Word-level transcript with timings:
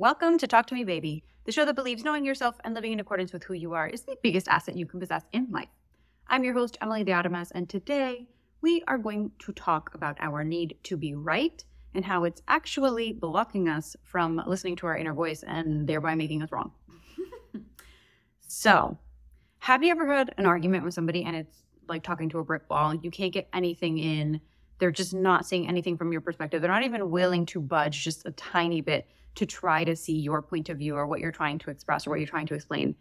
Welcome 0.00 0.38
to 0.38 0.46
Talk 0.46 0.66
to 0.66 0.76
Me 0.76 0.84
Baby, 0.84 1.24
the 1.44 1.50
show 1.50 1.64
that 1.64 1.74
believes 1.74 2.04
knowing 2.04 2.24
yourself 2.24 2.54
and 2.62 2.72
living 2.72 2.92
in 2.92 3.00
accordance 3.00 3.32
with 3.32 3.42
who 3.42 3.54
you 3.54 3.74
are 3.74 3.88
is 3.88 4.02
the 4.02 4.14
biggest 4.22 4.46
asset 4.46 4.76
you 4.76 4.86
can 4.86 5.00
possess 5.00 5.24
in 5.32 5.48
life. 5.50 5.70
I'm 6.28 6.44
your 6.44 6.54
host, 6.54 6.78
Emily 6.80 7.02
De 7.02 7.10
Armas, 7.10 7.50
and 7.50 7.68
today 7.68 8.28
we 8.60 8.84
are 8.86 8.96
going 8.96 9.32
to 9.40 9.52
talk 9.54 9.92
about 9.94 10.16
our 10.20 10.44
need 10.44 10.76
to 10.84 10.96
be 10.96 11.16
right 11.16 11.64
and 11.94 12.04
how 12.04 12.22
it's 12.22 12.42
actually 12.46 13.12
blocking 13.12 13.68
us 13.68 13.96
from 14.04 14.40
listening 14.46 14.76
to 14.76 14.86
our 14.86 14.96
inner 14.96 15.14
voice 15.14 15.42
and 15.42 15.88
thereby 15.88 16.14
making 16.14 16.42
us 16.44 16.52
wrong. 16.52 16.70
so, 18.46 18.96
have 19.58 19.82
you 19.82 19.90
ever 19.90 20.06
had 20.06 20.32
an 20.38 20.46
argument 20.46 20.84
with 20.84 20.94
somebody 20.94 21.24
and 21.24 21.34
it's 21.34 21.64
like 21.88 22.04
talking 22.04 22.28
to 22.28 22.38
a 22.38 22.44
brick 22.44 22.62
wall? 22.70 22.94
You 22.94 23.10
can't 23.10 23.32
get 23.32 23.48
anything 23.52 23.98
in. 23.98 24.40
They're 24.78 24.92
just 24.92 25.12
not 25.12 25.44
seeing 25.44 25.66
anything 25.66 25.96
from 25.96 26.12
your 26.12 26.20
perspective. 26.20 26.62
They're 26.62 26.70
not 26.70 26.84
even 26.84 27.10
willing 27.10 27.46
to 27.46 27.60
budge 27.60 28.04
just 28.04 28.24
a 28.26 28.30
tiny 28.30 28.80
bit 28.80 29.08
to 29.38 29.46
try 29.46 29.84
to 29.84 29.94
see 29.94 30.18
your 30.18 30.42
point 30.42 30.68
of 30.68 30.78
view 30.78 30.96
or 30.96 31.06
what 31.06 31.20
you're 31.20 31.32
trying 31.32 31.58
to 31.60 31.70
express 31.70 32.06
or 32.06 32.10
what 32.10 32.18
you're 32.18 32.28
trying 32.28 32.46
to 32.48 32.54
explain. 32.54 32.96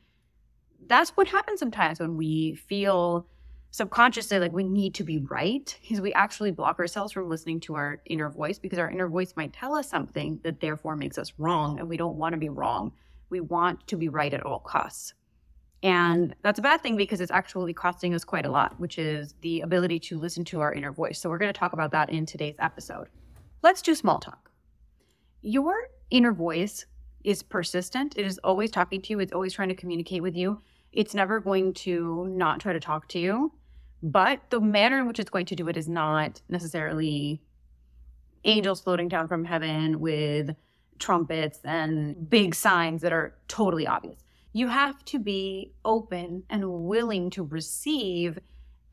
That's 0.86 1.10
what 1.12 1.28
happens 1.28 1.60
sometimes 1.60 2.00
when 2.00 2.16
we 2.16 2.54
feel 2.54 3.28
subconsciously 3.72 4.40
like 4.40 4.54
we 4.54 4.64
need 4.64 4.94
to 4.94 5.04
be 5.04 5.18
right 5.18 5.78
because 5.82 6.00
we 6.00 6.14
actually 6.14 6.52
block 6.52 6.80
ourselves 6.80 7.12
from 7.12 7.28
listening 7.28 7.60
to 7.60 7.74
our 7.76 8.02
inner 8.06 8.30
voice 8.30 8.60
because 8.60 8.78
our 8.78 8.90
inner 8.90 9.10
voice 9.10 9.34
might 9.36 9.52
tell 9.52 9.76
us 9.76 9.90
something 9.90 10.40
that 10.44 10.60
therefore 10.60 10.96
makes 10.96 11.18
us 11.18 11.34
wrong 11.40 11.80
and 11.80 11.90
we 11.90 11.98
don't 11.98 12.16
want 12.16 12.34
to 12.34 12.38
be 12.38 12.50
wrong. 12.50 12.92
We 13.30 13.40
want 13.40 13.86
to 13.88 13.98
be 13.98 14.08
right 14.08 14.34
at 14.34 14.46
all 14.46 14.60
costs. 14.60 15.16
And 15.82 16.36
that's 16.44 16.60
a 16.60 16.62
bad 16.62 16.82
thing 16.82 16.98
because 16.98 17.20
it's 17.20 17.32
actually 17.32 17.74
costing 17.74 18.14
us 18.14 18.24
quite 18.24 18.46
a 18.46 18.52
lot, 18.52 18.80
which 18.80 19.00
is 19.00 19.34
the 19.42 19.62
ability 19.62 20.00
to 20.02 20.20
listen 20.20 20.44
to 20.46 20.62
our 20.62 20.74
inner 20.74 20.92
voice. 20.92 21.20
So 21.20 21.30
we're 21.30 21.38
going 21.40 21.54
to 21.54 21.60
talk 21.60 21.74
about 21.74 21.92
that 21.92 22.10
in 22.10 22.26
today's 22.26 22.56
episode. 22.60 23.10
Let's 23.64 23.82
do 23.82 23.96
small 23.96 24.20
talk. 24.20 24.47
Your 25.42 25.90
inner 26.10 26.34
voice 26.34 26.86
is 27.24 27.44
persistent. 27.44 28.18
It 28.18 28.26
is 28.26 28.40
always 28.44 28.72
talking 28.72 29.02
to 29.02 29.10
you, 29.10 29.20
it's 29.20 29.34
always 29.34 29.54
trying 29.54 29.70
to 29.70 29.76
communicate 29.76 30.22
with 30.22 30.36
you. 30.36 30.62
It's 30.92 31.14
never 31.14 31.40
going 31.40 31.74
to 31.74 32.28
not 32.30 32.60
try 32.60 32.74
to 32.74 32.80
talk 32.80 33.08
to 33.10 33.20
you. 33.20 33.52
But 34.02 34.42
the 34.50 34.60
manner 34.60 35.00
in 35.00 35.08
which 35.08 35.20
it's 35.20 35.30
going 35.30 35.48
to 35.48 35.56
do 35.56 35.68
it 35.68 35.78
is 35.78 35.90
not 35.90 36.42
necessarily 36.50 37.42
angels 38.44 38.80
floating 38.80 39.08
down 39.08 39.28
from 39.28 39.44
heaven 39.44 40.00
with 40.00 40.56
trumpets 41.00 41.60
and 41.64 42.30
big 42.30 42.56
signs 42.56 43.02
that 43.02 43.12
are 43.12 43.36
totally 43.48 43.86
obvious 43.86 44.24
you 44.58 44.68
have 44.68 45.06
to 45.06 45.20
be 45.20 45.72
open 45.86 46.44
and 46.50 46.68
willing 46.68 47.30
to 47.30 47.44
receive 47.44 48.40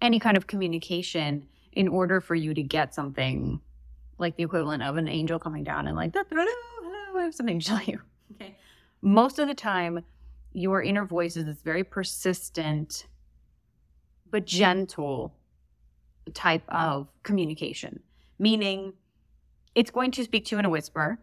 any 0.03 0.19
kind 0.19 0.37
of 0.37 0.47
communication 0.47 1.47
in 1.72 1.89
order 1.89 2.20
for 2.20 2.34
you 2.34 2.53
to 2.53 2.62
get 2.62 2.95
something 2.95 3.59
like 4.19 4.37
the 4.37 4.43
equivalent 4.43 4.83
of 4.83 4.97
an 4.97 5.09
angel 5.09 5.39
coming 5.39 5.65
down 5.65 5.87
and 5.87 5.97
like, 5.97 6.15
hello, 6.15 6.45
I 7.19 7.23
have 7.23 7.34
something 7.34 7.61
to 7.61 7.67
tell 7.67 7.83
you. 7.83 8.01
Okay. 8.34 8.56
Most 9.03 9.39
of 9.39 9.48
the 9.48 9.55
time, 9.55 10.05
your 10.53 10.83
inner 10.83 11.05
voice 11.05 11.37
is 11.37 11.45
this 11.45 11.62
very 11.62 11.84
persistent 11.84 13.06
but 14.31 14.47
gentle 14.47 15.34
type 16.33 16.65
of 16.69 17.09
communication, 17.23 18.01
meaning 18.39 18.95
it's 19.75 19.91
going 19.91 20.11
to 20.12 20.25
speak 20.25 20.47
to 20.47 20.56
you 20.56 20.59
in 20.59 20.65
a 20.65 20.71
whisper 20.71 21.19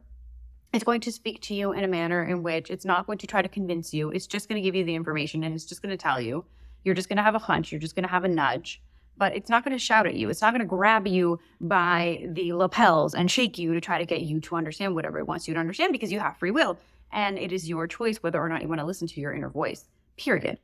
it's 0.74 0.84
going 0.84 1.02
to 1.02 1.12
speak 1.12 1.42
to 1.42 1.54
you 1.54 1.74
in 1.74 1.84
a 1.84 1.88
manner 1.88 2.24
in 2.24 2.44
which 2.44 2.70
it's 2.70 2.86
not 2.86 3.06
going 3.06 3.18
to 3.18 3.28
try 3.28 3.42
to 3.42 3.50
convince 3.50 3.94
you. 3.94 4.10
It's 4.12 4.28
just 4.28 4.48
going 4.48 4.62
to 4.62 4.66
give 4.66 4.76
you 4.76 4.86
the 4.86 4.96
information 4.96 5.44
and 5.44 5.54
it's 5.54 5.66
just 5.66 5.82
going 5.82 5.92
to 5.92 6.02
tell 6.02 6.22
you. 6.22 6.46
You're 6.84 6.96
just 6.96 7.10
going 7.10 7.18
to 7.18 7.24
have 7.24 7.36
a 7.36 7.40
hunch. 7.40 7.72
You're 7.72 7.82
just 7.82 7.96
going 7.96 8.04
to 8.04 8.10
have 8.10 8.24
a 8.24 8.30
nudge, 8.30 8.82
but 9.22 9.36
it's 9.36 9.52
not 9.52 9.64
going 9.64 9.72
to 9.72 9.78
shout 9.78 10.08
at 10.08 10.16
you. 10.16 10.32
It's 10.32 10.42
not 10.42 10.52
going 10.52 10.62
to 10.62 10.66
grab 10.66 11.06
you 11.06 11.40
by 11.60 12.26
the 12.32 12.54
lapels 12.54 13.14
and 13.14 13.30
shake 13.30 13.56
you 13.60 13.72
to 13.72 13.80
try 13.80 14.00
to 14.00 14.06
get 14.06 14.22
you 14.22 14.40
to 14.40 14.56
understand 14.56 14.96
whatever 14.96 15.20
it 15.20 15.28
wants 15.28 15.48
you 15.48 15.54
to 15.54 15.60
understand 15.60 15.92
because 15.92 16.12
you 16.12 16.20
have 16.20 16.38
free 16.38 16.50
will. 16.50 16.80
And 17.12 17.38
it 17.38 17.52
is 17.52 17.70
your 17.70 17.86
choice 17.86 18.24
whether 18.24 18.42
or 18.42 18.50
not 18.50 18.64
you 18.64 18.68
want 18.68 18.82
to 18.82 18.86
listen 18.88 19.08
to 19.08 19.22
your 19.22 19.32
inner 19.32 19.50
voice, 19.50 19.86
period. 20.18 20.58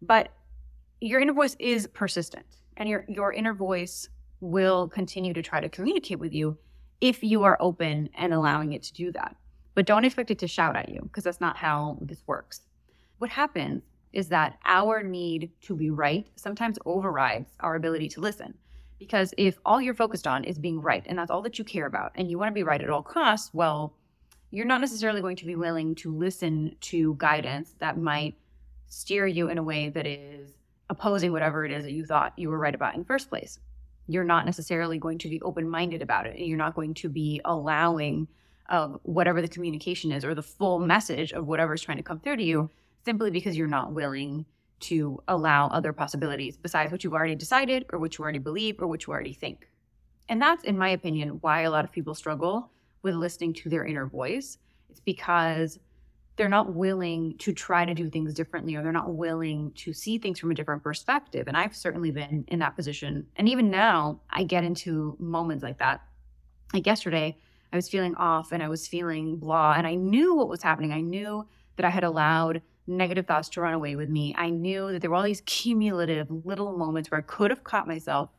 But 0.00 0.30
your 1.02 1.20
inner 1.20 1.34
voice 1.34 1.54
is 1.58 1.86
persistent 1.88 2.46
and 2.78 2.88
your, 2.88 3.04
your 3.08 3.30
inner 3.30 3.52
voice 3.52 4.08
will 4.40 4.88
continue 4.88 5.34
to 5.34 5.42
try 5.42 5.60
to 5.60 5.68
communicate 5.68 6.18
with 6.18 6.32
you 6.32 6.56
if 7.02 7.22
you 7.22 7.42
are 7.42 7.58
open 7.60 8.08
and 8.14 8.32
allowing 8.32 8.72
it 8.72 8.84
to 8.84 8.94
do 8.94 9.12
that 9.12 9.36
but 9.74 9.84
don't 9.86 10.04
expect 10.06 10.30
it 10.32 10.38
to 10.38 10.48
shout 10.48 10.76
at 10.76 10.88
you 10.88 11.00
because 11.02 11.22
that's 11.22 11.40
not 11.40 11.56
how 11.56 11.98
this 12.00 12.22
works. 12.26 12.62
What 13.18 13.30
happens 13.30 13.84
is 14.12 14.28
that 14.28 14.58
our 14.64 15.02
need 15.02 15.50
to 15.62 15.76
be 15.76 15.90
right 15.90 16.26
sometimes 16.36 16.78
overrides 16.84 17.50
our 17.60 17.74
ability 17.74 18.08
to 18.08 18.20
listen. 18.20 18.54
Because 18.98 19.32
if 19.38 19.58
all 19.64 19.80
you're 19.80 19.94
focused 19.94 20.26
on 20.26 20.44
is 20.44 20.58
being 20.58 20.80
right 20.80 21.04
and 21.06 21.18
that's 21.18 21.30
all 21.30 21.42
that 21.42 21.58
you 21.58 21.64
care 21.64 21.86
about 21.86 22.12
and 22.16 22.30
you 22.30 22.38
want 22.38 22.50
to 22.50 22.54
be 22.54 22.64
right 22.64 22.82
at 22.82 22.90
all 22.90 23.02
costs, 23.02 23.50
well, 23.52 23.94
you're 24.50 24.66
not 24.66 24.80
necessarily 24.80 25.20
going 25.20 25.36
to 25.36 25.46
be 25.46 25.56
willing 25.56 25.94
to 25.96 26.14
listen 26.14 26.74
to 26.80 27.14
guidance 27.18 27.74
that 27.78 27.98
might 27.98 28.34
steer 28.88 29.26
you 29.26 29.50
in 29.50 29.58
a 29.58 29.62
way 29.62 29.90
that 29.90 30.06
is 30.06 30.52
opposing 30.90 31.32
whatever 31.32 31.64
it 31.64 31.70
is 31.70 31.84
that 31.84 31.92
you 31.92 32.04
thought 32.04 32.32
you 32.36 32.48
were 32.48 32.58
right 32.58 32.74
about 32.74 32.94
in 32.94 33.00
the 33.00 33.06
first 33.06 33.28
place. 33.28 33.60
You're 34.06 34.24
not 34.24 34.46
necessarily 34.46 34.98
going 34.98 35.18
to 35.18 35.28
be 35.28 35.40
open 35.42 35.68
minded 35.68 36.00
about 36.00 36.26
it. 36.26 36.36
And 36.36 36.46
you're 36.46 36.56
not 36.56 36.74
going 36.74 36.94
to 36.94 37.10
be 37.10 37.42
allowing 37.44 38.26
of 38.70 38.98
whatever 39.02 39.42
the 39.42 39.48
communication 39.48 40.12
is 40.12 40.24
or 40.24 40.34
the 40.34 40.42
full 40.42 40.78
message 40.78 41.32
of 41.32 41.46
whatever's 41.46 41.82
trying 41.82 41.98
to 41.98 42.02
come 42.02 42.20
through 42.20 42.36
to 42.36 42.42
you 42.42 42.70
simply 43.04 43.30
because 43.30 43.56
you're 43.56 43.66
not 43.66 43.92
willing 43.92 44.46
to 44.80 45.20
allow 45.28 45.68
other 45.68 45.92
possibilities 45.92 46.56
besides 46.56 46.92
what 46.92 47.02
you've 47.02 47.14
already 47.14 47.34
decided 47.34 47.86
or 47.92 47.98
what 47.98 48.16
you 48.16 48.22
already 48.22 48.38
believe 48.38 48.80
or 48.80 48.86
what 48.86 49.06
you 49.06 49.12
already 49.12 49.32
think. 49.32 49.68
And 50.28 50.40
that's, 50.40 50.64
in 50.64 50.78
my 50.78 50.90
opinion, 50.90 51.38
why 51.40 51.62
a 51.62 51.70
lot 51.70 51.84
of 51.84 51.92
people 51.92 52.14
struggle 52.14 52.70
with 53.02 53.14
listening 53.14 53.54
to 53.54 53.68
their 53.68 53.84
inner 53.84 54.06
voice. 54.06 54.58
It's 54.90 55.00
because 55.00 55.78
they're 56.36 56.48
not 56.48 56.74
willing 56.74 57.36
to 57.38 57.52
try 57.52 57.84
to 57.84 57.94
do 57.94 58.08
things 58.08 58.32
differently 58.32 58.76
or 58.76 58.82
they're 58.82 58.92
not 58.92 59.14
willing 59.14 59.72
to 59.72 59.92
see 59.92 60.18
things 60.18 60.38
from 60.38 60.52
a 60.52 60.54
different 60.54 60.82
perspective. 60.82 61.48
And 61.48 61.56
I've 61.56 61.74
certainly 61.74 62.12
been 62.12 62.44
in 62.48 62.60
that 62.60 62.76
position. 62.76 63.26
And 63.36 63.48
even 63.48 63.70
now, 63.70 64.20
I 64.30 64.44
get 64.44 64.62
into 64.62 65.16
moments 65.18 65.64
like 65.64 65.78
that. 65.78 66.00
Like 66.72 66.86
yesterday, 66.86 67.36
I 67.72 67.76
was 67.76 67.88
feeling 67.88 68.14
off 68.14 68.52
and 68.52 68.62
I 68.62 68.68
was 68.68 68.86
feeling 68.86 69.36
blah. 69.36 69.74
And 69.76 69.86
I 69.86 69.96
knew 69.96 70.34
what 70.34 70.48
was 70.48 70.62
happening. 70.62 70.92
I 70.92 71.00
knew 71.00 71.46
that 71.76 71.84
I 71.84 71.90
had 71.90 72.04
allowed 72.04 72.62
negative 72.88 73.26
thoughts 73.26 73.48
to 73.50 73.60
run 73.60 73.74
away 73.74 73.94
with 73.94 74.08
me. 74.08 74.34
I 74.36 74.50
knew 74.50 74.90
that 74.90 75.00
there 75.00 75.10
were 75.10 75.16
all 75.16 75.22
these 75.22 75.42
cumulative 75.42 76.28
little 76.44 76.76
moments 76.76 77.10
where 77.10 77.18
I 77.18 77.22
could 77.22 77.50
have 77.50 77.62
caught 77.62 77.86
myself. 77.86 78.30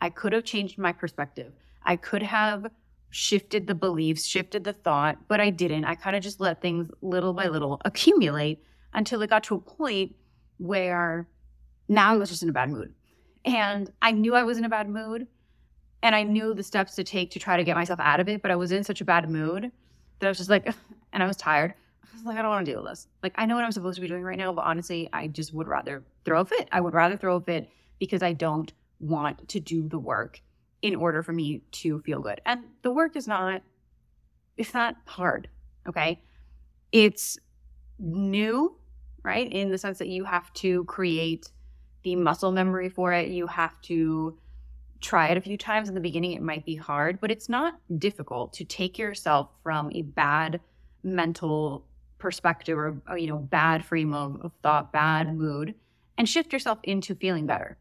I 0.00 0.10
could 0.10 0.32
have 0.32 0.44
changed 0.44 0.78
my 0.78 0.92
perspective. 0.92 1.52
I 1.82 1.96
could 1.96 2.22
have 2.22 2.66
shifted 3.10 3.66
the 3.66 3.74
beliefs, 3.74 4.24
shifted 4.24 4.64
the 4.64 4.72
thought, 4.72 5.18
but 5.28 5.40
I 5.40 5.50
didn't. 5.50 5.84
I 5.84 5.94
kind 5.94 6.16
of 6.16 6.22
just 6.22 6.40
let 6.40 6.60
things 6.60 6.88
little 7.02 7.32
by 7.32 7.48
little 7.48 7.80
accumulate 7.84 8.62
until 8.92 9.22
it 9.22 9.30
got 9.30 9.44
to 9.44 9.56
a 9.56 9.60
point 9.60 10.14
where 10.58 11.28
now 11.88 12.14
I 12.14 12.16
was 12.16 12.30
just 12.30 12.42
in 12.42 12.48
a 12.48 12.52
bad 12.52 12.70
mood. 12.70 12.94
And 13.44 13.90
I 14.02 14.12
knew 14.12 14.34
I 14.34 14.42
was 14.42 14.58
in 14.58 14.64
a 14.64 14.68
bad 14.68 14.88
mood 14.88 15.26
and 16.02 16.14
I 16.14 16.22
knew 16.22 16.54
the 16.54 16.62
steps 16.62 16.94
to 16.96 17.04
take 17.04 17.30
to 17.32 17.38
try 17.38 17.56
to 17.56 17.64
get 17.64 17.76
myself 17.76 18.00
out 18.00 18.20
of 18.20 18.28
it, 18.28 18.42
but 18.42 18.50
I 18.50 18.56
was 18.56 18.72
in 18.72 18.84
such 18.84 19.00
a 19.00 19.04
bad 19.04 19.30
mood 19.30 19.70
that 20.18 20.26
I 20.26 20.30
was 20.30 20.38
just 20.38 20.50
like, 20.50 20.66
and 21.12 21.22
I 21.22 21.26
was 21.26 21.36
tired. 21.36 21.74
I 22.12 22.16
was 22.16 22.24
like, 22.24 22.38
I 22.38 22.42
don't 22.42 22.50
want 22.50 22.66
to 22.66 22.72
deal 22.72 22.82
with 22.82 22.92
this. 22.92 23.08
Like, 23.22 23.34
I 23.36 23.46
know 23.46 23.56
what 23.56 23.64
I'm 23.64 23.72
supposed 23.72 23.96
to 23.96 24.00
be 24.00 24.08
doing 24.08 24.22
right 24.22 24.38
now, 24.38 24.52
but 24.52 24.64
honestly, 24.64 25.08
I 25.12 25.28
just 25.28 25.52
would 25.52 25.68
rather 25.68 26.02
throw 26.24 26.40
a 26.40 26.44
fit. 26.44 26.68
I 26.72 26.80
would 26.80 26.94
rather 26.94 27.16
throw 27.16 27.36
a 27.36 27.40
fit 27.40 27.70
because 27.98 28.22
I 28.22 28.32
don't 28.32 28.72
want 29.00 29.48
to 29.48 29.60
do 29.60 29.88
the 29.88 29.98
work 29.98 30.40
in 30.82 30.94
order 30.94 31.22
for 31.22 31.32
me 31.32 31.62
to 31.72 32.00
feel 32.00 32.20
good. 32.20 32.40
And 32.46 32.64
the 32.82 32.90
work 32.90 33.16
is 33.16 33.26
not, 33.26 33.62
it's 34.56 34.74
not 34.74 34.96
hard. 35.06 35.48
Okay. 35.88 36.20
It's 36.92 37.38
new, 37.98 38.76
right? 39.22 39.50
In 39.50 39.70
the 39.70 39.78
sense 39.78 39.98
that 39.98 40.08
you 40.08 40.24
have 40.24 40.52
to 40.54 40.84
create 40.84 41.50
the 42.02 42.16
muscle 42.16 42.52
memory 42.52 42.88
for 42.88 43.12
it. 43.12 43.28
You 43.28 43.46
have 43.46 43.80
to 43.82 44.38
try 45.00 45.28
it 45.28 45.36
a 45.36 45.40
few 45.40 45.56
times 45.56 45.88
in 45.88 45.94
the 45.94 46.00
beginning 46.00 46.32
it 46.32 46.42
might 46.42 46.64
be 46.64 46.74
hard 46.74 47.20
but 47.20 47.30
it's 47.30 47.48
not 47.48 47.78
difficult 47.98 48.52
to 48.52 48.64
take 48.64 48.98
yourself 48.98 49.50
from 49.62 49.90
a 49.92 50.02
bad 50.02 50.60
mental 51.02 51.85
perspective 52.18 52.78
or, 52.78 52.96
or 53.08 53.18
you 53.18 53.28
know 53.28 53.38
bad 53.38 53.84
frame 53.84 54.12
of, 54.14 54.40
of 54.42 54.52
thought 54.62 54.92
bad 54.92 55.36
mood 55.36 55.74
and 56.18 56.28
shift 56.28 56.52
yourself 56.52 56.78
into 56.82 57.14
feeling 57.14 57.46
better. 57.46 57.76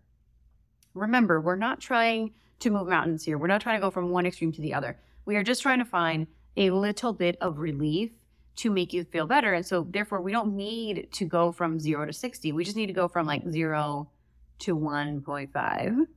Remember 0.93 1.39
we're 1.39 1.55
not 1.55 1.79
trying 1.79 2.33
to 2.59 2.69
move 2.69 2.87
mountains 2.87 3.23
here. 3.23 3.37
We're 3.37 3.47
not 3.47 3.61
trying 3.61 3.79
to 3.79 3.85
go 3.85 3.91
from 3.91 4.09
one 4.09 4.25
extreme 4.25 4.51
to 4.53 4.61
the 4.61 4.73
other. 4.73 4.97
We 5.25 5.35
are 5.35 5.43
just 5.43 5.61
trying 5.61 5.79
to 5.79 5.85
find 5.85 6.27
a 6.57 6.69
little 6.69 7.13
bit 7.13 7.37
of 7.41 7.59
relief 7.59 8.11
to 8.57 8.69
make 8.69 8.93
you 8.93 9.03
feel 9.03 9.27
better. 9.27 9.53
And 9.53 9.65
so 9.65 9.85
therefore 9.89 10.21
we 10.21 10.31
don't 10.31 10.55
need 10.55 11.09
to 11.13 11.25
go 11.25 11.51
from 11.51 11.79
0 11.79 12.05
to 12.05 12.13
60 12.13 12.51
we 12.51 12.63
just 12.63 12.77
need 12.77 12.87
to 12.87 12.93
go 12.93 13.07
from 13.07 13.25
like 13.25 13.47
0 13.49 14.09
to 14.59 14.77
1.5 14.77 16.07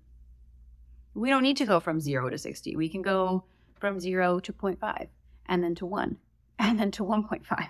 we 1.18 1.30
don't 1.30 1.42
need 1.42 1.56
to 1.56 1.66
go 1.66 1.80
from 1.80 2.00
zero 2.00 2.30
to 2.30 2.38
60. 2.38 2.76
We 2.76 2.88
can 2.88 3.02
go 3.02 3.44
from 3.80 3.98
zero 3.98 4.38
to 4.40 4.52
0.5 4.52 5.08
and 5.46 5.64
then 5.64 5.74
to 5.76 5.86
one 5.86 6.16
and 6.58 6.78
then 6.78 6.90
to 6.92 7.04
1.5. 7.04 7.68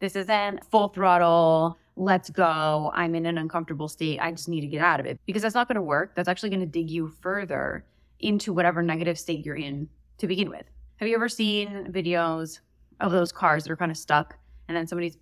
This 0.00 0.16
isn't 0.16 0.64
full 0.64 0.88
throttle. 0.88 1.78
Let's 1.96 2.30
go. 2.30 2.90
I'm 2.94 3.14
in 3.14 3.26
an 3.26 3.36
uncomfortable 3.36 3.88
state. 3.88 4.18
I 4.18 4.30
just 4.32 4.48
need 4.48 4.62
to 4.62 4.66
get 4.66 4.80
out 4.80 4.98
of 4.98 5.06
it 5.06 5.20
because 5.26 5.42
that's 5.42 5.54
not 5.54 5.68
going 5.68 5.76
to 5.76 5.82
work. 5.82 6.14
That's 6.14 6.28
actually 6.28 6.50
going 6.50 6.60
to 6.60 6.66
dig 6.66 6.90
you 6.90 7.08
further 7.08 7.84
into 8.18 8.52
whatever 8.52 8.82
negative 8.82 9.18
state 9.18 9.44
you're 9.44 9.56
in 9.56 9.88
to 10.18 10.26
begin 10.26 10.48
with. 10.48 10.64
Have 10.96 11.08
you 11.08 11.14
ever 11.14 11.28
seen 11.28 11.88
videos 11.90 12.60
of 13.00 13.12
those 13.12 13.32
cars 13.32 13.64
that 13.64 13.72
are 13.72 13.76
kind 13.76 13.90
of 13.90 13.96
stuck 13.96 14.36
and 14.68 14.76
then 14.76 14.86
somebody's 14.86 15.18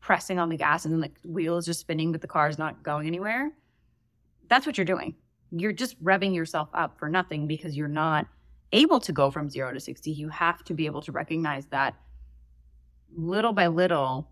pressing 0.00 0.38
on 0.38 0.48
the 0.48 0.56
gas 0.56 0.84
and 0.84 0.92
then 0.92 1.00
the 1.00 1.28
wheel 1.28 1.56
is 1.56 1.64
just 1.64 1.80
spinning, 1.80 2.12
but 2.12 2.20
the 2.20 2.26
car 2.26 2.48
is 2.48 2.58
not 2.58 2.82
going 2.82 3.06
anywhere. 3.06 3.50
That's 4.48 4.66
what 4.66 4.76
you're 4.76 4.84
doing. 4.84 5.14
You're 5.50 5.72
just 5.72 6.02
revving 6.02 6.34
yourself 6.34 6.68
up 6.74 6.98
for 6.98 7.08
nothing 7.08 7.46
because 7.46 7.76
you're 7.76 7.88
not 7.88 8.26
able 8.72 9.00
to 9.00 9.12
go 9.12 9.30
from 9.30 9.48
zero 9.48 9.72
to 9.72 9.80
60. 9.80 10.10
You 10.10 10.28
have 10.30 10.64
to 10.64 10.74
be 10.74 10.86
able 10.86 11.02
to 11.02 11.12
recognize 11.12 11.66
that 11.66 11.94
little 13.16 13.52
by 13.52 13.66
little, 13.66 14.28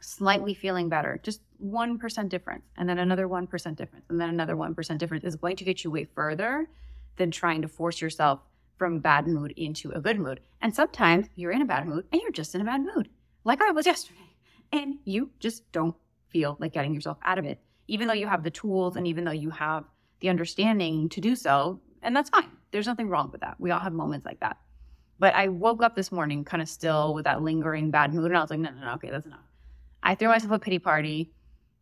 slightly 0.00 0.54
feeling 0.54 0.88
better, 0.88 1.20
just 1.22 1.40
1% 1.64 2.28
difference, 2.28 2.64
and 2.76 2.88
then 2.88 2.98
another 2.98 3.28
1% 3.28 3.76
difference, 3.76 4.04
and 4.08 4.20
then 4.20 4.28
another 4.28 4.56
1% 4.56 4.98
difference 4.98 5.24
is 5.24 5.36
going 5.36 5.56
to 5.56 5.64
get 5.64 5.84
you 5.84 5.90
way 5.90 6.04
further 6.14 6.68
than 7.16 7.30
trying 7.30 7.62
to 7.62 7.68
force 7.68 8.00
yourself 8.00 8.40
from 8.76 8.98
bad 8.98 9.26
mood 9.26 9.52
into 9.56 9.90
a 9.90 10.00
good 10.00 10.18
mood. 10.18 10.40
And 10.62 10.74
sometimes 10.74 11.26
you're 11.36 11.52
in 11.52 11.62
a 11.62 11.66
bad 11.66 11.86
mood 11.86 12.06
and 12.12 12.20
you're 12.22 12.32
just 12.32 12.54
in 12.54 12.62
a 12.62 12.64
bad 12.64 12.80
mood, 12.80 13.08
like 13.44 13.60
I 13.60 13.72
was 13.72 13.86
yesterday, 13.92 14.36
and 14.72 14.96
you 15.04 15.30
just 15.38 15.70
don't 15.72 15.94
feel 16.28 16.56
like 16.60 16.72
getting 16.72 16.94
yourself 16.94 17.18
out 17.22 17.38
of 17.38 17.44
it, 17.44 17.60
even 17.88 18.08
though 18.08 18.14
you 18.14 18.26
have 18.26 18.42
the 18.42 18.50
tools 18.50 18.96
and 18.96 19.06
even 19.06 19.24
though 19.24 19.30
you 19.32 19.50
have 19.50 19.84
the 20.20 20.28
understanding 20.28 21.08
to 21.10 21.20
do 21.20 21.34
so. 21.36 21.80
And 22.02 22.16
that's 22.16 22.30
fine. 22.30 22.50
There's 22.70 22.86
nothing 22.86 23.08
wrong 23.08 23.30
with 23.30 23.40
that. 23.42 23.56
We 23.58 23.70
all 23.70 23.80
have 23.80 23.92
moments 23.92 24.24
like 24.24 24.40
that. 24.40 24.56
But 25.20 25.34
I 25.34 25.48
woke 25.48 25.82
up 25.82 25.94
this 25.94 26.10
morning 26.10 26.44
kind 26.44 26.62
of 26.62 26.68
still 26.68 27.12
with 27.12 27.26
that 27.26 27.42
lingering 27.42 27.90
bad 27.90 28.14
mood, 28.14 28.24
and 28.24 28.38
I 28.38 28.40
was 28.40 28.50
like, 28.50 28.58
no, 28.58 28.70
no, 28.70 28.80
no, 28.80 28.94
okay, 28.94 29.10
that's 29.10 29.26
enough. 29.26 29.44
I 30.02 30.14
threw 30.14 30.28
myself 30.28 30.50
a 30.50 30.58
pity 30.58 30.78
party. 30.78 31.30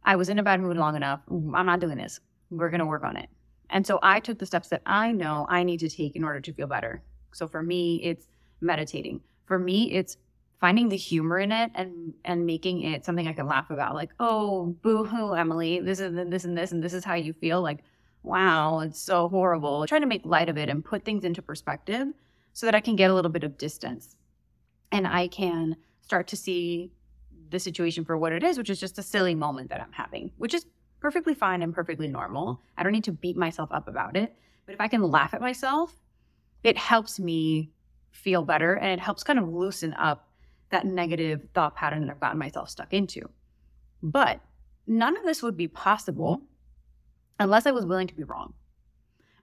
I 0.05 0.17
was 0.17 0.29
in 0.29 0.41
a 0.41 0.43
bad 0.43 0.61
mood 0.61 0.77
long 0.77 0.97
enough. 0.97 1.21
I'm 1.31 1.67
not 1.67 1.79
doing 1.79 1.99
this. 1.99 2.19
We're 2.51 2.69
going 2.69 2.81
to 2.81 2.87
work 2.87 3.05
on 3.05 3.17
it. 3.17 3.29
And 3.71 3.87
so 3.87 4.01
I 4.03 4.19
took 4.19 4.41
the 4.41 4.47
steps 4.47 4.69
that 4.69 4.83
I 4.85 5.13
know 5.13 5.47
I 5.49 5.63
need 5.63 5.79
to 5.81 5.89
take 5.89 6.17
in 6.17 6.25
order 6.25 6.41
to 6.41 6.53
feel 6.53 6.67
better. 6.67 7.01
So 7.33 7.47
for 7.47 7.63
me, 7.63 8.01
it's 8.03 8.27
meditating. 8.61 9.21
For 9.47 9.59
me, 9.59 9.93
it's 9.93 10.17
finding 10.61 10.89
the 10.89 10.97
humor 10.97 11.39
in 11.39 11.53
it 11.53 11.71
and 11.77 12.15
and 12.25 12.45
making 12.45 12.83
it 12.83 13.05
something 13.05 13.29
I 13.29 13.35
can 13.35 13.47
laugh 13.47 13.71
about. 13.71 13.95
Like, 13.95 14.11
oh, 14.19 14.77
boo 14.83 15.05
hoo, 15.05 15.35
Emily, 15.35 15.79
this 15.81 16.01
is 16.01 16.13
this 16.29 16.45
and 16.45 16.59
this 16.59 16.73
and 16.73 16.83
this 16.83 16.95
is 16.95 17.05
how 17.05 17.15
you 17.15 17.35
feel. 17.35 17.63
Like, 17.63 17.85
wow, 18.25 18.81
it's 18.81 19.01
so 19.01 19.29
horrible. 19.29 19.87
Trying 19.87 20.01
to 20.01 20.09
make 20.09 20.27
light 20.27 20.49
of 20.49 20.59
it 20.59 20.69
and 20.69 20.85
put 20.85 21.05
things 21.05 21.23
into 21.25 21.41
perspective 21.41 22.09
so 22.59 22.67
that 22.67 22.75
I 22.75 22.81
can 22.81 22.97
get 22.97 23.09
a 23.09 23.15
little 23.15 23.31
bit 23.31 23.45
of 23.45 23.57
distance 23.57 24.17
and 24.91 25.07
I 25.07 25.29
can 25.29 25.77
start 26.01 26.27
to 26.27 26.37
see 26.37 26.91
the 27.51 27.61
situation 27.61 28.05
for 28.05 28.19
what 28.19 28.33
it 28.33 28.43
is, 28.43 28.59
which 28.59 28.69
is 28.69 28.81
just 28.81 28.99
a 28.99 29.03
silly 29.05 29.37
moment 29.37 29.71
that 29.71 29.81
I'm 29.81 29.93
having, 29.93 30.33
which 30.39 30.55
is 30.55 30.67
perfectly 30.99 31.35
fine 31.35 31.63
and 31.63 31.73
perfectly 31.73 32.09
normal. 32.09 32.61
I 32.77 32.83
don't 32.83 32.91
need 32.91 33.05
to 33.05 33.13
beat 33.13 33.37
myself 33.37 33.71
up 33.71 33.87
about 33.87 34.17
it. 34.17 34.35
But 34.67 34.73
if 34.73 34.81
I 34.81 34.89
can 34.89 35.03
laugh 35.03 35.35
at 35.35 35.41
myself, 35.41 35.95
it 36.65 36.77
helps 36.77 37.21
me 37.21 37.71
feel 38.11 38.43
better 38.43 38.75
and 38.75 38.91
it 38.91 38.99
helps 38.99 39.23
kind 39.23 39.39
of 39.39 39.49
loosen 39.49 39.95
up 39.95 40.29
that 40.71 40.85
negative 40.85 41.47
thought 41.55 41.77
pattern 41.77 42.01
that 42.01 42.11
I've 42.11 42.21
gotten 42.21 42.41
myself 42.41 42.71
stuck 42.71 42.93
into. 42.93 43.31
But 44.03 44.41
none 44.85 45.17
of 45.17 45.23
this 45.23 45.45
would 45.45 45.57
be 45.57 45.69
possible 45.69 46.43
unless 47.39 47.67
I 47.67 47.71
was 47.71 47.87
willing 47.87 48.09
to 48.09 48.17
be 48.17 48.25
wrong, 48.25 48.55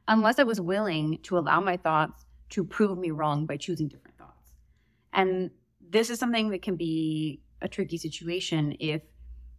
unless 0.06 0.38
I 0.38 0.44
was 0.44 0.60
willing 0.60 1.20
to 1.24 1.38
allow 1.38 1.62
my 1.62 1.78
thoughts 1.78 2.25
to 2.50 2.64
prove 2.64 2.98
me 2.98 3.12
wrong 3.12 3.46
by 3.46 3.58
choosing 3.58 3.88
different 3.88 4.18
thoughts. 4.18 4.54
And 5.14 5.52
this 5.90 6.10
is 6.10 6.20
something 6.20 6.50
that 6.50 6.62
can 6.62 6.76
be 6.76 7.42
a 7.62 7.68
tricky 7.68 7.98
situation 7.98 8.76
if 8.80 9.02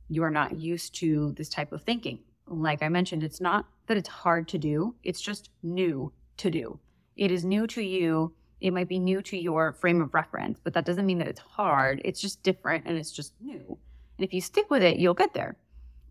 you 0.08 0.22
are 0.22 0.30
not 0.30 0.58
used 0.58 0.94
to 0.96 1.32
this 1.32 1.48
type 1.48 1.72
of 1.72 1.82
thinking. 1.82 2.20
Like 2.46 2.82
I 2.82 2.88
mentioned, 2.88 3.24
it's 3.24 3.40
not 3.40 3.66
that 3.86 3.96
it's 3.96 4.08
hard 4.08 4.48
to 4.48 4.58
do, 4.58 4.94
it's 5.02 5.20
just 5.20 5.50
new 5.62 6.12
to 6.36 6.50
do. 6.50 6.78
It 7.16 7.30
is 7.30 7.44
new 7.44 7.66
to 7.68 7.82
you. 7.82 8.34
It 8.60 8.72
might 8.72 8.88
be 8.88 8.98
new 8.98 9.20
to 9.22 9.36
your 9.36 9.72
frame 9.72 10.00
of 10.00 10.14
reference, 10.14 10.58
but 10.62 10.74
that 10.74 10.84
doesn't 10.84 11.06
mean 11.06 11.18
that 11.18 11.28
it's 11.28 11.40
hard. 11.40 12.00
It's 12.04 12.20
just 12.20 12.42
different 12.42 12.84
and 12.86 12.96
it's 12.96 13.12
just 13.12 13.32
new. 13.40 13.78
And 14.18 14.24
if 14.24 14.32
you 14.32 14.40
stick 14.40 14.70
with 14.70 14.82
it, 14.82 14.98
you'll 14.98 15.14
get 15.14 15.34
there. 15.34 15.56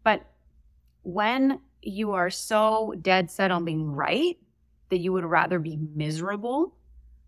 But 0.04 0.26
when 1.04 1.60
you 1.82 2.12
are 2.12 2.30
so 2.30 2.94
dead 3.02 3.32
set 3.32 3.52
on 3.52 3.66
being 3.66 3.92
right 3.92 4.38
that 4.90 5.00
you 5.00 5.14
would 5.14 5.26
rather 5.26 5.60
be 5.60 5.78
miserable 5.96 6.74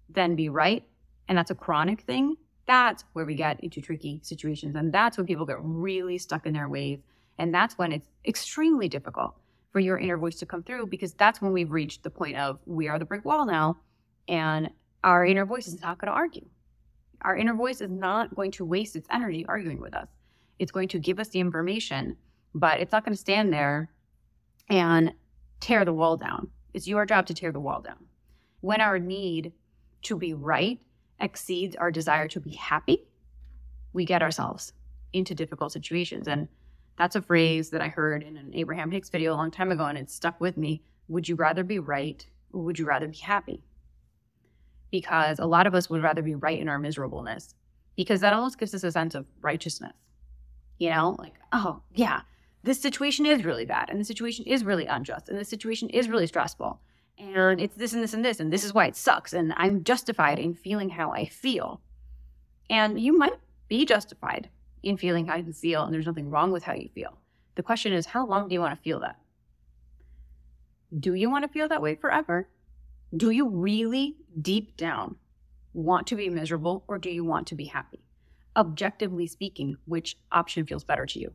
than 0.10 0.36
be 0.36 0.50
right, 0.50 0.84
and 1.28 1.38
that's 1.38 1.52
a 1.52 1.56
chronic 1.56 2.02
thing, 2.02 2.38
that's 2.68 3.06
where 3.14 3.26
we 3.26 3.34
get 3.34 3.60
into 3.62 3.82
tricky 3.82 4.20
situations. 4.24 4.76
And 4.76 4.94
that's 4.94 5.18
when 5.18 5.26
people 5.26 5.46
get 5.46 5.58
really 5.62 6.18
stuck 6.18 6.46
in 6.46 6.54
their 6.54 6.70
ways. 6.70 7.00
And 7.40 7.54
that's 7.54 7.78
when 7.78 7.92
it's 7.94 8.08
extremely 8.26 8.90
difficult 8.90 9.34
for 9.72 9.80
your 9.80 9.98
inner 9.98 10.18
voice 10.18 10.36
to 10.40 10.46
come 10.46 10.64
through 10.64 10.88
because 10.88 11.14
that's 11.14 11.42
when 11.42 11.54
we've 11.54 11.72
reached 11.72 12.04
the 12.04 12.10
point 12.10 12.36
of 12.36 12.60
we 12.66 12.88
are 12.88 13.00
the 13.00 13.06
brick 13.06 13.24
wall 13.24 13.46
now. 13.46 13.78
And 14.28 14.70
our 15.04 15.26
inner 15.26 15.46
voice 15.46 15.68
is 15.68 15.82
not 15.82 15.98
going 15.98 16.12
to 16.12 16.16
argue. 16.16 16.46
Our 17.22 17.38
inner 17.38 17.54
voice 17.54 17.82
is 17.82 17.90
not 17.90 18.36
going 18.36 18.52
to 18.52 18.66
waste 18.66 18.96
its 18.96 19.08
energy 19.12 19.46
arguing 19.48 19.80
with 19.80 19.96
us. 19.96 20.08
It's 20.60 20.72
going 20.72 20.90
to 20.90 21.00
give 21.00 21.20
us 21.20 21.30
the 21.30 21.40
information, 21.40 22.18
but 22.54 22.80
it's 22.80 22.92
not 22.92 23.06
going 23.06 23.14
to 23.14 23.20
stand 23.20 23.54
there 23.54 23.90
and 24.70 25.14
tear 25.60 25.86
the 25.86 25.94
wall 25.94 26.18
down. 26.18 26.50
It's 26.78 26.88
your 26.88 27.08
job 27.08 27.26
to 27.26 27.34
tear 27.34 27.52
the 27.52 27.60
wall 27.60 27.82
down. 27.82 28.06
When 28.62 28.82
our 28.82 29.00
need 29.00 29.52
to 30.04 30.16
be 30.16 30.36
right 30.36 30.80
exceeds 31.20 31.76
our 31.76 31.90
desire 31.90 32.28
to 32.28 32.40
be 32.40 32.52
happy, 32.52 33.08
we 33.94 34.06
get 34.06 34.22
ourselves 34.22 34.74
into 35.12 35.34
difficult 35.34 35.72
situations. 35.72 36.28
And 36.28 36.48
that's 36.96 37.16
a 37.16 37.22
phrase 37.24 37.72
that 37.72 37.82
I 37.82 37.88
heard 37.88 38.22
in 38.22 38.38
an 38.38 38.52
Abraham 38.54 38.92
Hicks 38.92 39.10
video 39.10 39.34
a 39.34 39.38
long 39.38 39.50
time 39.50 39.72
ago, 39.72 39.86
and 39.86 39.98
it 39.98 40.12
stuck 40.12 40.40
with 40.40 40.56
me. 40.56 40.84
Would 41.08 41.28
you 41.28 41.34
rather 41.34 41.64
be 41.64 41.80
right 41.80 42.24
or 42.54 42.62
would 42.62 42.78
you 42.78 42.86
rather 42.86 43.08
be 43.08 43.18
happy? 43.18 43.64
Because 44.92 45.40
a 45.40 45.48
lot 45.48 45.66
of 45.66 45.74
us 45.74 45.90
would 45.90 46.04
rather 46.04 46.22
be 46.22 46.36
right 46.36 46.60
in 46.60 46.70
our 46.70 46.78
miserableness, 46.78 47.56
because 47.96 48.22
that 48.22 48.34
almost 48.34 48.60
gives 48.60 48.76
us 48.76 48.84
a 48.84 48.92
sense 48.92 49.16
of 49.16 49.26
righteousness. 49.42 49.96
You 50.78 50.92
know, 50.92 51.16
like, 51.18 51.40
oh, 51.52 51.82
yeah, 51.96 52.22
this 52.64 52.82
situation 52.82 53.26
is 53.26 53.46
really 53.46 53.66
bad, 53.66 53.90
and 53.90 54.00
the 54.00 54.06
situation 54.06 54.46
is 54.46 54.64
really 54.64 54.86
unjust, 54.86 55.30
and 55.30 55.38
the 55.38 55.46
situation 55.46 55.90
is 55.90 56.10
really 56.10 56.28
stressful 56.28 56.80
and 57.18 57.60
it's 57.60 57.76
this 57.76 57.94
and 57.94 58.04
this 58.04 58.14
and 58.14 58.24
this, 58.24 58.40
and 58.40 58.54
this 58.54 58.64
is 58.64 58.74
why 58.74 58.86
it 58.86 58.96
sucks. 58.96 59.34
And 59.34 59.54
I'm 59.58 59.84
justified 59.84 60.40
in 60.40 60.54
feeling 60.54 60.90
how 60.90 61.12
I 61.12 61.26
feel. 61.26 61.82
And 62.70 63.00
you 63.00 63.18
might 63.18 63.34
be 63.68 63.86
justified 63.86 64.50
in 64.84 64.98
feeling 64.98 65.26
how 65.26 65.38
you 65.38 65.52
feel, 65.52 65.84
and 65.84 65.94
there's 65.94 66.06
nothing 66.06 66.30
wrong 66.30 66.52
with 66.52 66.64
how 66.64 66.74
you 66.74 66.90
feel. 66.94 67.18
The 67.56 67.64
question 67.64 67.94
is, 67.94 68.06
how 68.06 68.26
long 68.26 68.48
do 68.48 68.54
you 68.54 68.62
want 68.62 68.76
to 68.76 68.82
feel 68.82 69.00
that? 69.00 69.18
Do 70.98 71.16
you 71.16 71.30
want 71.30 71.44
to 71.44 71.50
feel 71.50 71.68
that 71.68 71.82
way 71.82 71.96
forever? 71.96 72.50
Do 73.16 73.32
you 73.32 73.50
really, 73.50 74.16
deep 74.40 74.78
down, 74.78 75.16
want 75.74 76.08
to 76.08 76.16
be 76.16 76.30
miserable 76.30 76.84
or 76.88 76.98
do 76.98 77.10
you 77.10 77.24
want 77.24 77.48
to 77.48 77.56
be 77.56 77.66
happy? 77.66 78.00
Objectively 78.56 79.28
speaking, 79.28 79.78
which 79.86 80.18
option 80.32 80.66
feels 80.66 80.84
better 80.84 81.06
to 81.06 81.20
you? 81.20 81.34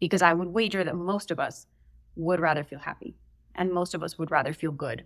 Because 0.00 0.22
I 0.22 0.32
would 0.32 0.48
wager 0.48 0.82
that 0.82 0.96
most 0.96 1.30
of 1.30 1.38
us 1.38 1.66
would 2.16 2.40
rather 2.40 2.64
feel 2.64 2.78
happy. 2.78 3.14
And 3.54 3.72
most 3.72 3.94
of 3.94 4.02
us 4.02 4.18
would 4.18 4.30
rather 4.30 4.52
feel 4.52 4.72
good 4.72 5.04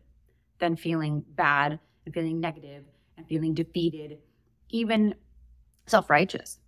than 0.58 0.76
feeling 0.76 1.24
bad 1.34 1.78
and 2.04 2.14
feeling 2.14 2.40
negative 2.40 2.84
and 3.16 3.26
feeling 3.26 3.54
defeated, 3.54 4.18
even 4.70 5.14
self 5.86 6.10
righteous. 6.10 6.58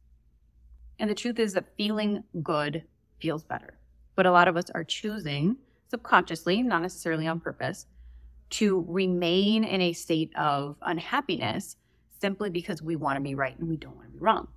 And 0.99 1.11
the 1.11 1.15
truth 1.15 1.39
is 1.39 1.53
that 1.53 1.77
feeling 1.77 2.25
good 2.43 2.85
feels 3.21 3.45
better. 3.45 3.79
But 4.15 4.27
a 4.27 4.33
lot 4.33 4.49
of 4.49 4.57
us 4.57 4.71
are 4.71 4.85
choosing 4.85 5.57
subconsciously, 5.89 6.63
not 6.63 6.83
necessarily 6.83 7.27
on 7.27 7.41
purpose, 7.41 7.87
to 8.49 8.85
remain 8.89 9.65
in 9.65 9.81
a 9.81 9.93
state 9.93 10.35
of 10.37 10.77
unhappiness 10.83 11.77
simply 12.21 12.51
because 12.51 12.83
we 12.83 12.97
want 12.97 13.17
to 13.17 13.21
be 13.21 13.35
right 13.35 13.59
and 13.59 13.69
we 13.69 13.77
don't 13.77 13.97
want 13.97 14.09
to 14.09 14.13
be 14.13 14.19
wrong. 14.19 14.49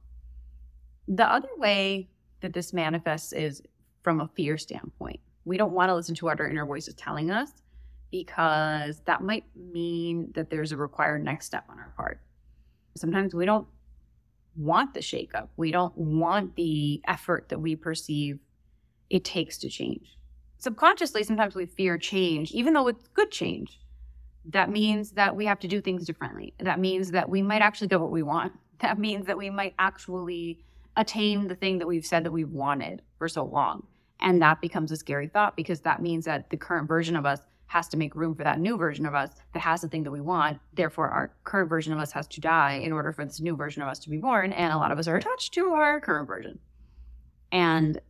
The 1.07 1.25
other 1.25 1.49
way 1.57 2.09
that 2.41 2.53
this 2.53 2.73
manifests 2.73 3.33
is 3.33 3.61
from 4.03 4.21
a 4.21 4.29
fear 4.35 4.57
standpoint 4.57 5.19
we 5.49 5.57
don't 5.57 5.71
want 5.71 5.89
to 5.89 5.95
listen 5.95 6.15
to 6.15 6.25
what 6.25 6.39
our 6.39 6.47
inner 6.47 6.65
voice 6.65 6.87
is 6.87 6.93
telling 6.93 7.31
us 7.31 7.51
because 8.11 9.01
that 9.05 9.21
might 9.21 9.45
mean 9.55 10.31
that 10.35 10.51
there's 10.51 10.71
a 10.71 10.77
required 10.77 11.23
next 11.23 11.47
step 11.47 11.65
on 11.69 11.79
our 11.79 11.91
part. 11.97 12.21
Sometimes 12.95 13.33
we 13.33 13.45
don't 13.45 13.67
want 14.55 14.93
the 14.93 14.99
shakeup. 14.99 15.47
We 15.57 15.71
don't 15.71 15.97
want 15.97 16.55
the 16.55 17.01
effort 17.07 17.49
that 17.49 17.59
we 17.59 17.75
perceive 17.75 18.39
it 19.09 19.23
takes 19.23 19.57
to 19.59 19.69
change. 19.69 20.17
Subconsciously, 20.59 21.23
sometimes 21.23 21.55
we 21.55 21.65
fear 21.65 21.97
change, 21.97 22.51
even 22.51 22.73
though 22.73 22.87
it's 22.87 23.07
good 23.07 23.31
change. 23.31 23.79
That 24.45 24.69
means 24.69 25.11
that 25.11 25.35
we 25.35 25.45
have 25.45 25.59
to 25.59 25.67
do 25.67 25.81
things 25.81 26.05
differently. 26.05 26.53
That 26.59 26.79
means 26.79 27.11
that 27.11 27.27
we 27.27 27.41
might 27.41 27.61
actually 27.61 27.87
get 27.87 28.01
what 28.01 28.11
we 28.11 28.23
want. 28.23 28.53
That 28.81 28.99
means 28.99 29.25
that 29.25 29.37
we 29.37 29.49
might 29.49 29.73
actually 29.79 30.59
attain 30.99 31.47
the 31.47 31.55
thing 31.55 31.79
that 31.79 31.87
we've 31.87 32.05
said 32.05 32.25
that 32.25 32.31
we've 32.31 32.51
wanted 32.51 33.01
for 33.17 33.27
so 33.27 33.45
long. 33.45 33.87
And 34.19 34.41
that 34.41 34.59
becomes 34.59 34.91
a 34.91 34.97
scary 34.97 35.27
thought 35.27 35.55
because 35.55 35.79
that 35.81 36.01
means 36.01 36.25
that 36.25 36.49
the 36.49 36.57
current 36.57 36.87
version 36.87 37.15
of 37.15 37.25
us 37.25 37.39
has 37.67 37.87
to 37.87 37.97
make 37.97 38.15
room 38.15 38.35
for 38.35 38.43
that 38.43 38.59
new 38.59 38.75
version 38.77 39.05
of 39.05 39.15
us 39.15 39.29
that 39.53 39.61
has 39.61 39.81
the 39.81 39.87
thing 39.87 40.03
that 40.03 40.11
we 40.11 40.19
want. 40.19 40.59
Therefore, 40.73 41.07
our 41.07 41.33
current 41.45 41.69
version 41.69 41.93
of 41.93 41.99
us 41.99 42.11
has 42.11 42.27
to 42.27 42.41
die 42.41 42.73
in 42.73 42.91
order 42.91 43.13
for 43.13 43.23
this 43.23 43.39
new 43.39 43.55
version 43.55 43.81
of 43.81 43.87
us 43.87 43.99
to 43.99 44.09
be 44.09 44.17
born. 44.17 44.51
And 44.51 44.73
a 44.73 44.77
lot 44.77 44.91
of 44.91 44.99
us 44.99 45.07
are 45.07 45.15
attached 45.15 45.53
to 45.53 45.69
our 45.69 46.01
current 46.01 46.27
version. 46.27 46.59
And 47.51 48.01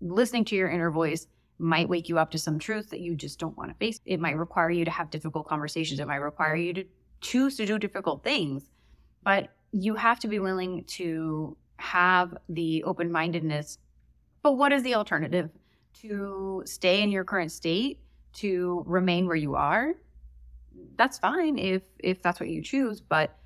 listening 0.00 0.44
to 0.46 0.56
your 0.56 0.70
inner 0.70 0.90
voice 0.90 1.26
might 1.58 1.88
wake 1.88 2.08
you 2.08 2.18
up 2.18 2.30
to 2.30 2.38
some 2.38 2.58
truth 2.58 2.90
that 2.90 3.00
you 3.00 3.14
just 3.14 3.38
don't 3.38 3.56
want 3.58 3.70
to 3.70 3.76
face. 3.76 4.00
It 4.06 4.20
might 4.20 4.36
require 4.36 4.70
you 4.70 4.84
to 4.84 4.90
have 4.90 5.10
difficult 5.10 5.48
conversations. 5.48 6.00
It 6.00 6.06
might 6.06 6.16
require 6.16 6.56
you 6.56 6.72
to 6.74 6.84
choose 7.20 7.56
to 7.56 7.66
do 7.66 7.78
difficult 7.78 8.22
things. 8.22 8.70
But 9.24 9.48
you 9.72 9.96
have 9.96 10.20
to 10.20 10.28
be 10.28 10.38
willing 10.38 10.84
to 10.84 11.56
have 11.86 12.36
the 12.48 12.82
open 12.84 13.10
mindedness. 13.10 13.78
But 14.42 14.52
what 14.52 14.72
is 14.72 14.82
the 14.82 14.94
alternative? 14.94 15.50
To 16.02 16.62
stay 16.66 17.02
in 17.02 17.10
your 17.10 17.24
current 17.24 17.52
state, 17.52 18.00
to 18.34 18.82
remain 18.86 19.26
where 19.26 19.36
you 19.36 19.54
are? 19.54 19.94
That's 20.96 21.18
fine 21.18 21.58
if 21.58 21.82
if 21.98 22.22
that's 22.22 22.38
what 22.38 22.50
you 22.50 22.62
choose, 22.62 23.00
but 23.00 23.38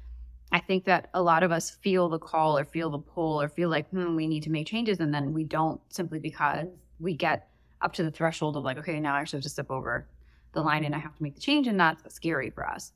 I 0.53 0.59
think 0.59 0.85
that 0.85 1.11
a 1.15 1.23
lot 1.23 1.45
of 1.45 1.53
us 1.53 1.71
feel 1.71 2.09
the 2.09 2.19
call 2.19 2.59
or 2.59 2.65
feel 2.65 2.91
the 2.91 2.99
pull 2.99 3.41
or 3.41 3.49
feel 3.49 3.69
like, 3.69 3.89
hmm, 3.91 4.17
we 4.17 4.27
need 4.27 4.43
to 4.45 4.51
make 4.51 4.67
changes. 4.67 4.99
And 4.99 5.15
then 5.15 5.33
we 5.33 5.45
don't 5.45 5.81
simply 5.91 6.19
because 6.19 6.67
we 6.99 7.15
get 7.15 7.49
up 7.83 7.93
to 7.95 8.03
the 8.03 8.11
threshold 8.11 8.57
of 8.57 8.65
like, 8.65 8.79
okay, 8.79 8.99
now 8.99 9.15
I 9.15 9.21
actually 9.21 9.39
have 9.39 9.45
to 9.45 9.49
step 9.49 9.71
over 9.71 10.09
the 10.53 10.61
line 10.61 10.85
and 10.85 10.95
I 10.95 10.99
have 10.99 11.15
to 11.17 11.23
make 11.23 11.37
the 11.37 11.41
change. 11.41 11.69
And 11.69 11.79
that's 11.79 12.13
scary 12.13 12.51
for 12.51 12.69
us. 12.69 12.93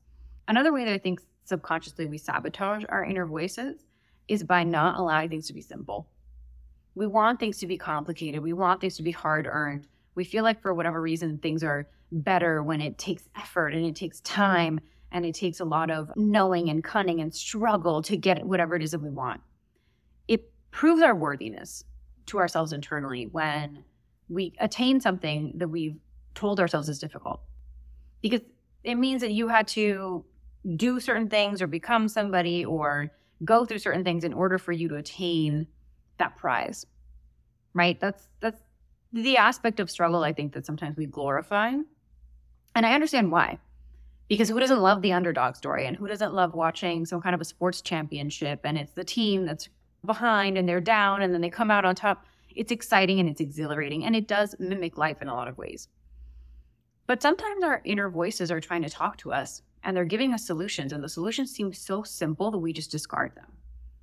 Another 0.48 0.72
way 0.72 0.84
that 0.84 0.92
I 0.92 0.98
think 0.98 1.20
subconsciously 1.44 2.06
we 2.06 2.18
sabotage 2.18 2.84
our 2.88 3.04
inner 3.04 3.26
voices 3.26 3.84
is 4.28 4.42
by 4.42 4.64
not 4.64 4.98
allowing 4.98 5.28
things 5.28 5.46
to 5.48 5.52
be 5.52 5.60
simple. 5.60 6.08
We 6.94 7.06
want 7.06 7.40
things 7.40 7.58
to 7.58 7.66
be 7.66 7.76
complicated. 7.76 8.42
We 8.42 8.52
want 8.52 8.80
things 8.80 8.96
to 8.96 9.02
be 9.02 9.10
hard 9.10 9.46
earned. 9.50 9.86
We 10.14 10.24
feel 10.24 10.44
like 10.44 10.62
for 10.62 10.72
whatever 10.72 11.00
reason, 11.00 11.38
things 11.38 11.64
are 11.64 11.88
better 12.12 12.62
when 12.62 12.80
it 12.80 12.98
takes 12.98 13.28
effort 13.36 13.74
and 13.74 13.84
it 13.84 13.96
takes 13.96 14.20
time 14.20 14.80
and 15.10 15.24
it 15.24 15.34
takes 15.34 15.60
a 15.60 15.64
lot 15.64 15.90
of 15.90 16.10
knowing 16.16 16.68
and 16.68 16.82
cunning 16.82 17.20
and 17.20 17.34
struggle 17.34 18.02
to 18.02 18.16
get 18.16 18.44
whatever 18.44 18.76
it 18.76 18.82
is 18.82 18.92
that 18.92 19.00
we 19.00 19.10
want. 19.10 19.40
It 20.28 20.52
proves 20.70 21.02
our 21.02 21.14
worthiness 21.14 21.84
to 22.26 22.38
ourselves 22.38 22.72
internally 22.72 23.26
when 23.26 23.84
we 24.28 24.54
attain 24.58 25.00
something 25.00 25.52
that 25.56 25.68
we've 25.68 25.96
told 26.34 26.58
ourselves 26.60 26.88
is 26.88 26.98
difficult. 26.98 27.40
Because 28.22 28.40
it 28.82 28.96
means 28.96 29.20
that 29.20 29.32
you 29.32 29.48
had 29.48 29.68
to 29.68 30.24
do 30.76 30.98
certain 30.98 31.28
things 31.28 31.60
or 31.60 31.66
become 31.66 32.08
somebody 32.08 32.64
or 32.64 33.10
go 33.44 33.64
through 33.64 33.78
certain 33.78 34.04
things 34.04 34.24
in 34.24 34.32
order 34.32 34.58
for 34.58 34.72
you 34.72 34.88
to 34.88 34.96
attain 34.96 35.66
that 36.18 36.36
prize. 36.36 36.86
Right? 37.72 37.98
That's 37.98 38.28
that's 38.40 38.60
the 39.12 39.36
aspect 39.36 39.80
of 39.80 39.90
struggle 39.90 40.24
I 40.24 40.32
think 40.32 40.52
that 40.54 40.66
sometimes 40.66 40.96
we 40.96 41.06
glorify. 41.06 41.72
And 42.74 42.86
I 42.86 42.94
understand 42.94 43.30
why. 43.30 43.58
Because 44.28 44.48
who 44.48 44.58
doesn't 44.58 44.80
love 44.80 45.02
the 45.02 45.12
underdog 45.12 45.54
story 45.54 45.86
and 45.86 45.96
who 45.96 46.08
doesn't 46.08 46.34
love 46.34 46.54
watching 46.54 47.06
some 47.06 47.20
kind 47.20 47.34
of 47.34 47.40
a 47.40 47.44
sports 47.44 47.80
championship 47.82 48.60
and 48.64 48.76
it's 48.78 48.92
the 48.92 49.04
team 49.04 49.44
that's 49.44 49.68
behind 50.04 50.58
and 50.58 50.68
they're 50.68 50.80
down 50.80 51.22
and 51.22 51.32
then 51.32 51.40
they 51.40 51.50
come 51.50 51.70
out 51.70 51.84
on 51.84 51.94
top. 51.94 52.24
It's 52.54 52.72
exciting 52.72 53.20
and 53.20 53.28
it's 53.28 53.40
exhilarating 53.40 54.04
and 54.04 54.16
it 54.16 54.26
does 54.26 54.54
mimic 54.58 54.96
life 54.96 55.22
in 55.22 55.28
a 55.28 55.34
lot 55.34 55.48
of 55.48 55.58
ways. 55.58 55.88
But 57.06 57.20
sometimes 57.20 57.62
our 57.62 57.82
inner 57.84 58.08
voices 58.08 58.50
are 58.50 58.60
trying 58.60 58.82
to 58.82 58.88
talk 58.88 59.18
to 59.18 59.32
us 59.32 59.62
and 59.84 59.96
they're 59.96 60.04
giving 60.04 60.34
us 60.34 60.46
solutions 60.46 60.92
and 60.92 61.02
the 61.02 61.08
solutions 61.08 61.50
seem 61.50 61.72
so 61.72 62.02
simple 62.02 62.50
that 62.50 62.58
we 62.58 62.72
just 62.72 62.90
discard 62.90 63.34
them. 63.36 63.46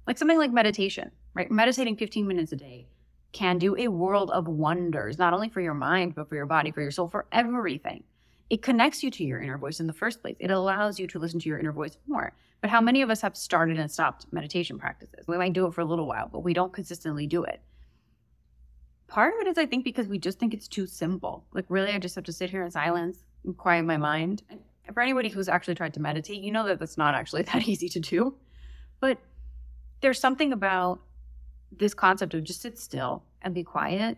Like 0.07 0.17
something 0.17 0.37
like 0.37 0.51
meditation, 0.51 1.11
right? 1.33 1.51
Meditating 1.51 1.97
15 1.97 2.27
minutes 2.27 2.51
a 2.51 2.55
day 2.55 2.87
can 3.31 3.57
do 3.57 3.75
a 3.77 3.87
world 3.87 4.31
of 4.31 4.47
wonders, 4.47 5.17
not 5.17 5.33
only 5.33 5.49
for 5.49 5.61
your 5.61 5.73
mind, 5.73 6.15
but 6.15 6.27
for 6.29 6.35
your 6.35 6.45
body, 6.45 6.71
for 6.71 6.81
your 6.81 6.91
soul, 6.91 7.07
for 7.07 7.25
everything 7.31 8.03
it 8.51 8.61
connects 8.61 9.01
you 9.01 9.09
to 9.09 9.23
your 9.23 9.39
inner 9.39 9.57
voice 9.57 9.79
in 9.79 9.87
the 9.87 9.93
first 9.93 10.21
place. 10.21 10.35
It 10.37 10.51
allows 10.51 10.99
you 10.99 11.07
to 11.07 11.19
listen 11.19 11.39
to 11.39 11.47
your 11.47 11.57
inner 11.57 11.71
voice 11.71 11.97
more. 12.05 12.33
But 12.59 12.69
how 12.69 12.81
many 12.81 13.01
of 13.01 13.09
us 13.09 13.21
have 13.21 13.37
started 13.37 13.79
and 13.79 13.89
stopped 13.89 14.25
meditation 14.33 14.77
practices? 14.77 15.25
We 15.25 15.37
might 15.37 15.53
do 15.53 15.65
it 15.67 15.73
for 15.73 15.79
a 15.79 15.85
little 15.85 16.05
while, 16.05 16.27
but 16.29 16.43
we 16.43 16.53
don't 16.53 16.73
consistently 16.73 17.25
do 17.27 17.45
it. 17.45 17.61
Part 19.07 19.35
of 19.35 19.47
it 19.47 19.49
is, 19.49 19.57
I 19.57 19.65
think, 19.65 19.85
because 19.85 20.07
we 20.07 20.19
just 20.19 20.37
think 20.37 20.53
it's 20.53 20.67
too 20.67 20.85
simple. 20.85 21.45
Like, 21.53 21.63
really, 21.69 21.91
I 21.93 21.97
just 21.97 22.13
have 22.15 22.25
to 22.25 22.33
sit 22.33 22.49
here 22.49 22.61
in 22.61 22.71
silence 22.71 23.19
and 23.45 23.57
quiet 23.57 23.83
my 23.83 23.95
mind. 23.95 24.43
For 24.93 25.01
anybody 25.01 25.29
who's 25.29 25.47
actually 25.47 25.75
tried 25.75 25.93
to 25.93 26.01
meditate, 26.01 26.41
you 26.41 26.51
know 26.51 26.65
that 26.65 26.79
that's 26.79 26.97
not 26.97 27.15
actually 27.15 27.43
that 27.53 27.67
easy 27.67 27.89
to 27.89 27.99
do. 27.99 28.35
But 28.99 29.17
there's 30.01 30.19
something 30.19 30.51
about 30.53 31.01
this 31.71 31.93
concept 31.93 32.33
of 32.33 32.43
just 32.43 32.61
sit 32.61 32.77
still 32.77 33.23
and 33.41 33.53
be 33.53 33.63
quiet 33.63 34.17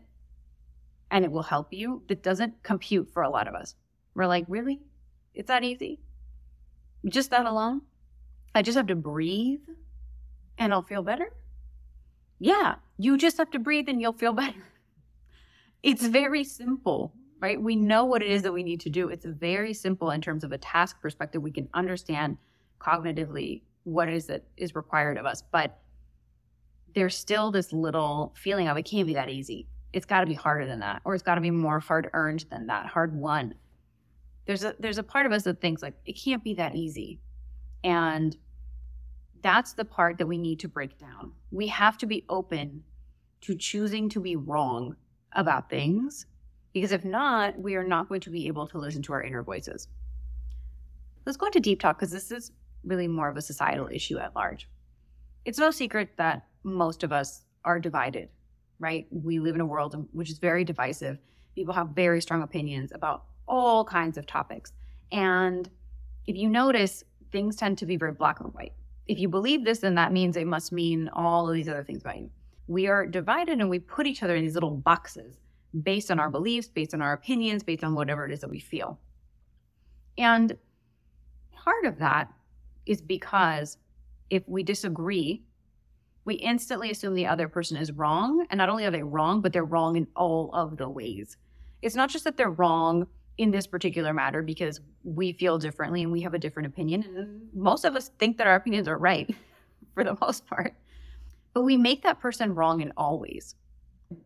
and 1.11 1.23
it 1.23 1.31
will 1.31 1.43
help 1.43 1.71
you 1.71 2.01
that 2.07 2.23
doesn't 2.23 2.63
compute 2.63 3.07
for 3.13 3.21
a 3.21 3.29
lot 3.29 3.47
of 3.47 3.53
us. 3.53 3.75
We're 4.15 4.25
like, 4.25 4.45
really? 4.47 4.81
It's 5.35 5.47
that 5.47 5.63
easy? 5.63 5.99
Just 7.07 7.29
that 7.29 7.45
alone? 7.45 7.81
I 8.55 8.61
just 8.61 8.77
have 8.77 8.87
to 8.87 8.95
breathe 8.95 9.61
and 10.57 10.73
I'll 10.73 10.81
feel 10.81 11.03
better? 11.03 11.33
Yeah, 12.39 12.75
you 12.97 13.17
just 13.17 13.37
have 13.37 13.51
to 13.51 13.59
breathe 13.59 13.89
and 13.89 14.01
you'll 14.01 14.13
feel 14.13 14.33
better. 14.43 14.63
It's 15.83 16.05
very 16.05 16.43
simple, 16.43 17.13
right? 17.43 17.61
We 17.61 17.75
know 17.75 18.05
what 18.05 18.23
it 18.23 18.31
is 18.31 18.41
that 18.43 18.53
we 18.53 18.63
need 18.63 18.79
to 18.81 18.89
do. 18.89 19.09
It's 19.09 19.25
very 19.25 19.73
simple 19.73 20.09
in 20.11 20.21
terms 20.21 20.43
of 20.43 20.51
a 20.51 20.57
task 20.57 20.99
perspective. 21.01 21.43
We 21.43 21.51
can 21.51 21.69
understand 21.73 22.37
cognitively 22.79 23.61
what 23.83 24.09
is 24.09 24.27
that 24.27 24.45
is 24.57 24.73
required 24.73 25.17
of 25.17 25.25
us, 25.25 25.43
but 25.51 25.79
there's 26.95 27.17
still 27.17 27.51
this 27.51 27.73
little 27.73 28.33
feeling 28.35 28.67
of 28.67 28.77
it 28.77 28.83
can't 28.83 29.05
be 29.05 29.13
that 29.15 29.29
easy. 29.29 29.67
It's 29.91 30.05
got 30.05 30.21
to 30.21 30.25
be 30.25 30.33
harder 30.33 30.65
than 30.65 30.79
that, 30.79 31.01
or 31.05 31.13
it's 31.13 31.23
got 31.23 31.35
to 31.35 31.41
be 31.41 31.51
more 31.51 31.79
hard 31.79 32.09
earned 32.13 32.45
than 32.49 32.67
that, 32.67 32.87
hard 32.87 33.15
won 33.15 33.53
there's 34.45 34.63
a 34.63 34.75
there's 34.79 34.97
a 34.97 35.03
part 35.03 35.25
of 35.25 35.31
us 35.31 35.43
that 35.43 35.61
thinks 35.61 35.81
like 35.81 35.93
it 36.05 36.13
can't 36.13 36.43
be 36.43 36.53
that 36.53 36.75
easy 36.75 37.19
and 37.83 38.37
that's 39.41 39.73
the 39.73 39.85
part 39.85 40.17
that 40.17 40.27
we 40.27 40.37
need 40.37 40.59
to 40.59 40.67
break 40.67 40.97
down 40.97 41.31
we 41.51 41.67
have 41.67 41.97
to 41.97 42.05
be 42.05 42.25
open 42.29 42.83
to 43.41 43.55
choosing 43.55 44.09
to 44.09 44.19
be 44.19 44.35
wrong 44.35 44.95
about 45.33 45.69
things 45.69 46.25
because 46.73 46.91
if 46.91 47.05
not 47.05 47.57
we 47.59 47.75
are 47.75 47.83
not 47.83 48.09
going 48.09 48.21
to 48.21 48.29
be 48.29 48.47
able 48.47 48.67
to 48.67 48.77
listen 48.77 49.01
to 49.01 49.13
our 49.13 49.23
inner 49.23 49.43
voices 49.43 49.87
let's 51.25 51.37
go 51.37 51.45
into 51.45 51.59
deep 51.59 51.79
talk 51.79 51.97
because 51.97 52.11
this 52.11 52.31
is 52.31 52.51
really 52.83 53.07
more 53.07 53.29
of 53.29 53.37
a 53.37 53.41
societal 53.41 53.87
issue 53.91 54.17
at 54.17 54.35
large 54.35 54.69
it's 55.45 55.59
no 55.59 55.71
secret 55.71 56.09
that 56.17 56.47
most 56.63 57.03
of 57.03 57.11
us 57.11 57.43
are 57.63 57.79
divided 57.79 58.29
right 58.79 59.07
we 59.11 59.39
live 59.39 59.55
in 59.55 59.61
a 59.61 59.65
world 59.65 60.07
which 60.11 60.29
is 60.29 60.37
very 60.37 60.63
divisive 60.63 61.17
people 61.55 61.73
have 61.73 61.89
very 61.89 62.21
strong 62.21 62.41
opinions 62.41 62.91
about 62.93 63.25
all 63.47 63.83
kinds 63.85 64.17
of 64.17 64.25
topics. 64.25 64.73
And 65.11 65.69
if 66.27 66.35
you 66.35 66.49
notice, 66.49 67.03
things 67.31 67.55
tend 67.55 67.77
to 67.79 67.85
be 67.85 67.97
very 67.97 68.13
black 68.13 68.39
and 68.39 68.53
white. 68.53 68.73
If 69.07 69.19
you 69.19 69.27
believe 69.27 69.65
this, 69.65 69.79
then 69.79 69.95
that 69.95 70.13
means 70.13 70.37
it 70.37 70.47
must 70.47 70.71
mean 70.71 71.09
all 71.13 71.47
of 71.47 71.55
these 71.55 71.67
other 71.67 71.83
things 71.83 72.01
about 72.01 72.19
you. 72.19 72.29
We 72.67 72.87
are 72.87 73.05
divided 73.05 73.59
and 73.59 73.69
we 73.69 73.79
put 73.79 74.07
each 74.07 74.23
other 74.23 74.35
in 74.35 74.43
these 74.43 74.53
little 74.53 74.71
boxes 74.71 75.37
based 75.81 76.11
on 76.11 76.19
our 76.19 76.27
mm-hmm. 76.27 76.33
beliefs, 76.33 76.67
based 76.67 76.93
on 76.93 77.01
our 77.01 77.13
opinions, 77.13 77.63
based 77.63 77.83
on 77.83 77.95
whatever 77.95 78.25
it 78.25 78.31
is 78.31 78.41
that 78.41 78.49
we 78.49 78.59
feel. 78.59 78.99
And 80.17 80.57
part 81.51 81.85
of 81.85 81.97
that 81.99 82.31
is 82.85 83.01
because 83.01 83.77
if 84.29 84.43
we 84.47 84.63
disagree, 84.63 85.43
we 86.25 86.35
instantly 86.35 86.91
assume 86.91 87.13
the 87.13 87.27
other 87.27 87.47
person 87.47 87.77
is 87.77 87.91
wrong. 87.91 88.45
And 88.49 88.57
not 88.57 88.69
only 88.69 88.85
are 88.85 88.91
they 88.91 89.03
wrong, 89.03 89.41
but 89.41 89.53
they're 89.53 89.65
wrong 89.65 89.95
in 89.95 90.07
all 90.15 90.51
of 90.53 90.77
the 90.77 90.89
ways. 90.89 91.37
It's 91.81 91.95
not 91.95 92.09
just 92.09 92.23
that 92.23 92.37
they're 92.37 92.49
wrong 92.49 93.07
in 93.37 93.51
this 93.51 93.65
particular 93.65 94.13
matter 94.13 94.41
because 94.41 94.79
we 95.03 95.33
feel 95.33 95.57
differently 95.57 96.03
and 96.03 96.11
we 96.11 96.21
have 96.21 96.33
a 96.33 96.39
different 96.39 96.67
opinion. 96.67 97.03
And 97.03 97.17
mm-hmm. 97.17 97.63
most 97.63 97.83
of 97.83 97.95
us 97.95 98.11
think 98.19 98.37
that 98.37 98.47
our 98.47 98.55
opinions 98.55 98.87
are 98.87 98.97
right 98.97 99.33
for 99.93 100.03
the 100.03 100.17
most 100.21 100.45
part. 100.45 100.75
But 101.53 101.63
we 101.63 101.77
make 101.77 102.03
that 102.03 102.19
person 102.19 102.55
wrong 102.55 102.81
in 102.81 102.93
all 102.95 103.19
ways. 103.19 103.55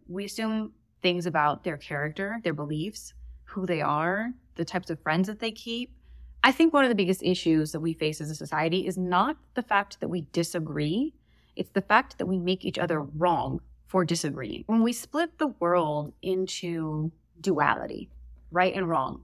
We 0.07 0.25
assume 0.25 0.73
things 1.07 1.25
about 1.25 1.63
their 1.63 1.77
character, 1.77 2.37
their 2.43 2.53
beliefs, 2.53 3.13
who 3.45 3.65
they 3.65 3.81
are, 3.81 4.33
the 4.55 4.65
types 4.65 4.89
of 4.89 4.99
friends 4.99 5.27
that 5.27 5.39
they 5.39 5.51
keep. 5.51 5.89
I 6.43 6.51
think 6.51 6.73
one 6.73 6.83
of 6.83 6.89
the 6.89 6.95
biggest 7.01 7.23
issues 7.23 7.71
that 7.71 7.79
we 7.79 7.93
face 7.93 8.19
as 8.19 8.29
a 8.29 8.35
society 8.35 8.85
is 8.85 8.97
not 8.97 9.37
the 9.53 9.63
fact 9.63 10.01
that 10.01 10.09
we 10.09 10.27
disagree, 10.33 11.13
it's 11.55 11.71
the 11.71 11.81
fact 11.81 12.17
that 12.17 12.25
we 12.25 12.37
make 12.37 12.65
each 12.65 12.77
other 12.77 13.03
wrong 13.03 13.61
for 13.85 14.03
disagreeing. 14.03 14.65
When 14.67 14.83
we 14.83 14.91
split 14.91 15.37
the 15.37 15.47
world 15.61 16.11
into 16.21 17.09
duality, 17.39 18.09
right 18.51 18.75
and 18.75 18.89
wrong, 18.89 19.21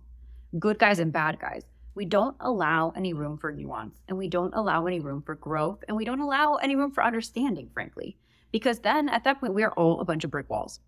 good 0.57 0.79
guys 0.79 0.99
and 0.99 1.11
bad 1.11 1.37
guys. 1.37 1.63
We 1.95 2.05
don't 2.05 2.37
allow 2.39 2.93
any 2.95 3.11
room 3.11 3.37
for 3.37 3.51
nuance 3.51 3.99
and 4.07 4.17
we 4.17 4.29
don't 4.29 4.55
allow 4.55 4.85
any 4.85 5.01
room 5.01 5.21
for 5.21 5.35
growth 5.35 5.83
and 5.89 5.97
we 5.97 6.05
don't 6.05 6.21
allow 6.21 6.55
any 6.55 6.77
room 6.77 6.91
for 6.91 7.03
understanding, 7.03 7.69
frankly, 7.73 8.15
because 8.53 8.79
then 8.79 9.09
at 9.09 9.25
that 9.25 9.41
point, 9.41 9.53
we 9.53 9.63
are 9.63 9.73
all 9.73 9.99
a 9.99 10.05
bunch 10.05 10.23
of 10.23 10.31
brick 10.31 10.49
walls. 10.49 10.79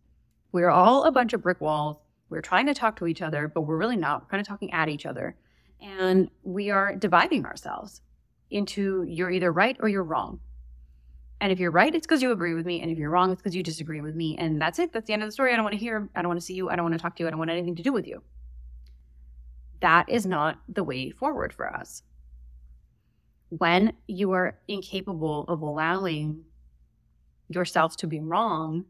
We're 0.56 0.70
all 0.70 1.04
a 1.04 1.12
bunch 1.12 1.34
of 1.34 1.42
brick 1.42 1.60
walls. 1.60 1.98
We're 2.30 2.40
trying 2.40 2.68
to 2.68 2.74
talk 2.74 2.96
to 3.00 3.08
each 3.08 3.22
other, 3.22 3.50
but 3.50 3.64
we're 3.64 3.76
really 3.76 3.98
not. 3.98 4.22
We're 4.22 4.28
kind 4.30 4.40
of 4.40 4.48
talking 4.48 4.72
at 4.72 4.88
each 4.88 5.06
other. 5.06 5.36
And 5.82 6.30
we 6.44 6.70
are 6.70 6.96
dividing 6.96 7.46
ourselves 7.46 8.00
into 8.50 9.04
you're 9.04 9.30
either 9.30 9.52
right 9.52 9.76
or 9.82 9.90
you're 9.90 10.06
wrong. 10.06 10.40
And 11.42 11.52
if 11.52 11.60
you're 11.60 11.72
right, 11.72 11.94
it's 11.94 12.08
because 12.08 12.22
you 12.22 12.32
agree 12.32 12.54
with 12.54 12.66
me. 12.66 12.80
And 12.80 12.90
if 12.90 12.98
you're 12.98 13.10
wrong, 13.10 13.34
it's 13.34 13.42
because 13.42 13.54
you 13.54 13.64
disagree 13.64 14.00
with 14.00 14.16
me. 14.16 14.38
And 14.38 14.62
that's 14.62 14.80
it. 14.80 14.94
That's 14.94 15.08
the 15.08 15.12
end 15.12 15.24
of 15.24 15.28
the 15.28 15.34
story. 15.34 15.52
I 15.52 15.58
don't 15.58 15.66
want 15.66 15.74
to 15.74 15.78
hear. 15.78 16.10
I 16.16 16.22
don't 16.22 16.30
want 16.30 16.40
to 16.40 16.46
see 16.46 16.54
you. 16.54 16.70
I 16.70 16.78
don't 16.78 16.86
want 16.86 16.94
to 16.94 17.02
talk 17.02 17.18
to 17.18 17.24
you. 17.24 17.28
I 17.28 17.32
don't 17.32 17.40
want 17.40 17.52
anything 17.52 17.76
to 17.76 17.84
do 17.84 17.92
with 17.92 18.08
you. 18.08 18.24
That 19.82 20.08
is 20.08 20.26
not 20.26 20.62
the 20.70 20.86
way 20.86 21.12
forward 21.12 21.52
for 21.52 21.68
us. 21.68 22.02
When 23.50 23.92
you 24.08 24.32
are 24.32 24.58
incapable 24.70 25.44
of 25.50 25.62
allowing 25.62 26.46
yourself 27.50 27.98
to 27.98 28.08
be 28.08 28.22
wrong, 28.22 28.86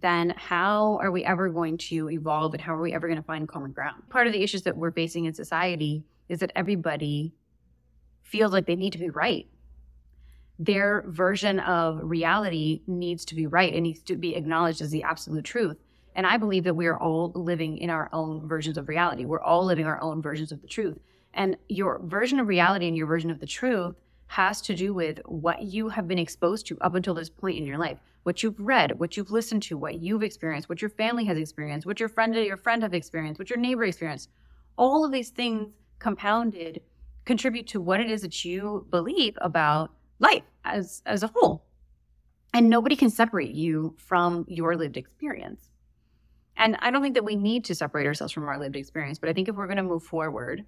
then 0.00 0.34
how 0.36 0.98
are 1.02 1.10
we 1.10 1.24
ever 1.24 1.48
going 1.48 1.78
to 1.78 2.10
evolve 2.10 2.54
and 2.54 2.60
how 2.60 2.74
are 2.74 2.82
we 2.82 2.94
ever 2.94 3.08
going 3.08 3.20
to 3.20 3.26
find 3.26 3.48
common 3.48 3.72
ground? 3.72 4.02
Part 4.10 4.26
of 4.26 4.32
the 4.32 4.42
issues 4.42 4.62
that 4.62 4.76
we're 4.76 4.92
facing 4.92 5.24
in 5.24 5.34
society 5.34 6.04
is 6.28 6.40
that 6.40 6.52
everybody 6.54 7.32
feels 8.22 8.52
like 8.52 8.66
they 8.66 8.76
need 8.76 8.92
to 8.92 8.98
be 8.98 9.10
right 9.10 9.46
their 10.58 11.04
version 11.06 11.60
of 11.60 12.00
reality 12.02 12.82
needs 12.86 13.24
to 13.26 13.34
be 13.34 13.46
right. 13.46 13.72
It 13.72 13.80
needs 13.80 14.02
to 14.02 14.16
be 14.16 14.34
acknowledged 14.34 14.80
as 14.80 14.90
the 14.90 15.04
absolute 15.04 15.44
truth. 15.44 15.76
And 16.16 16.26
I 16.26 16.36
believe 16.36 16.64
that 16.64 16.74
we 16.74 16.86
are 16.86 16.98
all 16.98 17.30
living 17.34 17.78
in 17.78 17.90
our 17.90 18.08
own 18.12 18.48
versions 18.48 18.76
of 18.76 18.88
reality. 18.88 19.24
We're 19.24 19.40
all 19.40 19.64
living 19.64 19.86
our 19.86 20.02
own 20.02 20.20
versions 20.20 20.50
of 20.50 20.60
the 20.60 20.66
truth. 20.66 20.98
And 21.34 21.56
your 21.68 22.00
version 22.02 22.40
of 22.40 22.48
reality 22.48 22.88
and 22.88 22.96
your 22.96 23.06
version 23.06 23.30
of 23.30 23.38
the 23.38 23.46
truth 23.46 23.94
has 24.28 24.60
to 24.60 24.74
do 24.74 24.92
with 24.92 25.20
what 25.24 25.62
you 25.62 25.88
have 25.88 26.06
been 26.06 26.18
exposed 26.18 26.66
to 26.66 26.78
up 26.80 26.94
until 26.94 27.14
this 27.14 27.30
point 27.30 27.56
in 27.56 27.66
your 27.66 27.78
life, 27.78 27.98
what 28.22 28.42
you've 28.42 28.60
read, 28.60 28.98
what 28.98 29.16
you've 29.16 29.30
listened 29.30 29.62
to, 29.64 29.76
what 29.76 30.00
you've 30.00 30.22
experienced, 30.22 30.68
what 30.68 30.82
your 30.82 30.90
family 30.90 31.24
has 31.24 31.38
experienced, 31.38 31.86
what 31.86 31.98
your 31.98 32.10
friend 32.10 32.34
your 32.34 32.58
friend 32.58 32.82
have 32.82 32.94
experienced, 32.94 33.38
what 33.38 33.48
your 33.48 33.58
neighbor 33.58 33.84
experienced. 33.84 34.28
All 34.76 35.04
of 35.04 35.12
these 35.12 35.30
things 35.30 35.72
compounded 35.98 36.82
contribute 37.24 37.66
to 37.68 37.80
what 37.80 38.00
it 38.00 38.10
is 38.10 38.22
that 38.22 38.44
you 38.44 38.86
believe 38.90 39.36
about 39.40 39.90
life 40.18 40.44
as 40.64 41.02
as 41.06 41.22
a 41.22 41.28
whole. 41.28 41.64
And 42.52 42.68
nobody 42.68 42.96
can 42.96 43.10
separate 43.10 43.54
you 43.54 43.94
from 43.98 44.44
your 44.46 44.76
lived 44.76 44.98
experience. 44.98 45.70
And 46.56 46.76
I 46.80 46.90
don't 46.90 47.02
think 47.02 47.14
that 47.14 47.24
we 47.24 47.36
need 47.36 47.64
to 47.66 47.74
separate 47.74 48.06
ourselves 48.06 48.32
from 48.32 48.46
our 48.46 48.58
lived 48.58 48.76
experience, 48.76 49.18
but 49.18 49.30
I 49.30 49.32
think 49.32 49.48
if 49.48 49.54
we're 49.54 49.66
going 49.66 49.76
to 49.78 49.82
move 49.82 50.02
forward, 50.02 50.64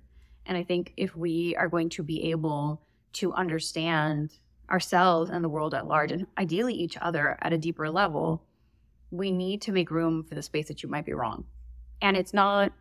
and 0.47 0.57
I 0.57 0.63
think 0.63 0.95
if 0.97 1.15
we 1.15 1.57
are 1.57 1.69
going 1.69 1.91
to 1.91 2.03
be 2.03 2.31
able 2.31 2.81
to 3.15 3.33
understand 3.33 4.33
ourselves 4.71 5.31
and 5.31 5.45
the 5.45 5.49
world 5.49 5.75
at 5.75 5.87
large, 5.87 6.13
and 6.13 6.27
ideally 6.39 6.75
each 6.75 6.97
other 7.01 7.37
at 7.43 7.53
a 7.53 7.59
deeper 7.59 7.91
level, 7.91 8.43
we 9.11 9.31
need 9.31 9.61
to 9.63 9.73
make 9.73 9.91
room 9.91 10.25
for 10.25 10.35
the 10.35 10.43
space 10.43 10.69
that 10.69 10.83
you 10.83 10.89
might 10.89 11.05
be 11.05 11.13
wrong. 11.13 11.45
And 12.01 12.17
it's 12.17 12.33
not 12.33 12.73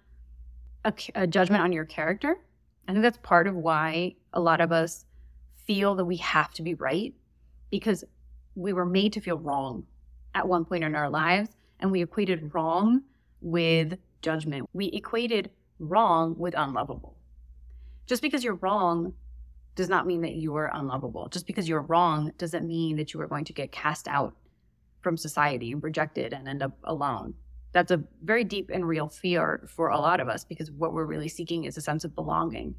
a, 0.86 0.94
a, 1.16 1.28
judgment 1.28 1.64
on 1.64 1.72
your 1.72 1.86
character. 1.86 2.38
I 2.88 2.92
think 2.92 3.04
that's 3.04 3.18
part 3.22 3.48
of 3.48 3.56
why 3.56 4.16
a 4.34 4.40
lot 4.40 4.62
of 4.62 4.72
us 4.72 5.06
feel 5.66 5.96
that 5.96 6.06
we 6.06 6.18
have 6.18 6.54
to 6.54 6.62
be 6.62 6.76
right 6.76 7.14
because 7.70 8.04
we 8.56 8.74
were 8.74 8.86
made 8.86 9.14
to 9.14 9.22
feel 9.22 9.38
wrong 9.38 9.86
at 10.36 10.48
one 10.48 10.66
point 10.66 10.84
in 10.84 10.96
our 10.96 11.10
lives. 11.10 11.50
And 11.80 11.92
we 11.92 12.02
equated 12.02 12.54
wrong 12.54 13.04
with 13.42 13.98
judgment. 14.22 14.70
We 14.74 14.88
equated 14.88 15.50
wrong 15.80 16.36
with 16.38 16.54
unlovable. 16.58 17.16
Just 18.06 18.22
because 18.22 18.44
you're 18.44 18.56
wrong 18.56 19.14
does 19.76 19.90
not 19.90 20.08
mean 20.08 20.22
that 20.22 20.36
you 20.36 20.56
are 20.56 20.72
unlovable. 20.74 21.30
Just 21.30 21.48
because 21.48 21.70
you're 21.70 21.82
wrong 21.82 22.32
doesn't 22.38 22.68
mean 22.68 22.98
that 22.98 23.14
you 23.14 23.22
are 23.22 23.28
going 23.28 23.46
to 23.46 23.54
get 23.54 23.72
cast 23.72 24.08
out 24.08 24.36
from 25.02 25.16
society 25.16 25.72
and 25.72 25.82
rejected 25.82 26.34
and 26.34 26.48
end 26.48 26.62
up 26.62 26.78
alone. 26.84 27.34
That's 27.72 27.92
a 27.92 28.04
very 28.24 28.44
deep 28.44 28.70
and 28.74 28.88
real 28.88 29.08
fear 29.08 29.68
for 29.68 29.90
a 29.90 30.00
lot 30.00 30.20
of 30.20 30.28
us 30.28 30.44
because 30.44 30.72
what 30.72 30.94
we're 30.94 31.06
really 31.06 31.30
seeking 31.30 31.66
is 31.66 31.78
a 31.78 31.82
sense 31.82 32.04
of 32.04 32.16
belonging. 32.16 32.76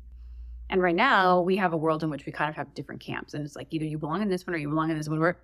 And 0.69 0.83
right 0.83 0.95
now, 0.95 1.41
we 1.41 1.57
have 1.57 1.73
a 1.73 1.77
world 1.77 2.03
in 2.03 2.11
which 2.11 2.27
we 2.27 2.33
kind 2.33 2.51
of 2.51 2.57
have 2.57 2.75
different 2.75 3.01
camps. 3.01 3.35
And 3.35 3.45
it's 3.45 3.57
like 3.57 3.69
either 3.71 3.85
you 3.85 3.99
belong 3.99 4.23
in 4.23 4.29
this 4.29 4.47
one 4.47 4.55
or 4.55 4.59
you 4.59 4.69
belong 4.69 4.91
in 4.91 4.99
this 4.99 5.09
one. 5.09 5.21
Where 5.21 5.39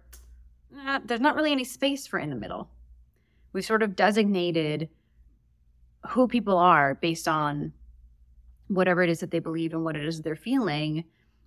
there's 1.04 1.20
not 1.20 1.36
really 1.36 1.52
any 1.52 1.64
space 1.64 2.06
for 2.06 2.18
in 2.18 2.30
the 2.30 2.36
middle. 2.36 2.68
We've 3.52 3.64
sort 3.64 3.82
of 3.82 3.96
designated 3.96 4.88
who 6.10 6.28
people 6.28 6.58
are 6.58 6.94
based 6.94 7.26
on 7.26 7.72
whatever 8.68 9.02
it 9.02 9.10
is 9.10 9.20
that 9.20 9.30
they 9.30 9.38
believe 9.38 9.72
and 9.72 9.84
what 9.84 9.96
it 9.96 10.04
is 10.04 10.22
they're 10.22 10.36
feeling 10.36 11.04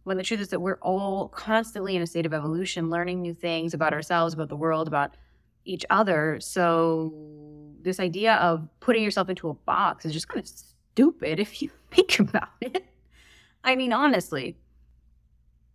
when 0.10 0.18
the 0.18 0.24
truth 0.24 0.40
is 0.40 0.48
that 0.48 0.60
we're 0.60 0.80
all 0.82 1.28
constantly 1.28 1.96
in 1.96 2.02
a 2.02 2.08
state 2.08 2.26
of 2.26 2.34
evolution, 2.34 2.90
learning 2.90 3.22
new 3.22 3.32
things 3.32 3.76
about 3.76 3.94
ourselves, 3.94 4.34
about 4.34 4.50
the 4.50 4.56
world, 4.56 4.88
about 4.88 5.16
each 5.66 5.86
other. 5.92 6.40
So, 6.40 7.14
this 7.84 8.00
idea 8.00 8.34
of 8.38 8.68
putting 8.80 9.04
yourself 9.04 9.30
into 9.30 9.50
a 9.50 9.54
box 9.54 10.06
is 10.06 10.14
just 10.14 10.28
kind 10.28 10.40
of 10.40 10.48
stupid 10.48 11.40
if 11.40 11.62
you 11.62 11.70
think 11.92 12.20
about 12.20 12.50
it. 12.60 12.88
I 13.64 13.76
mean, 13.76 13.94
honestly, 13.94 14.58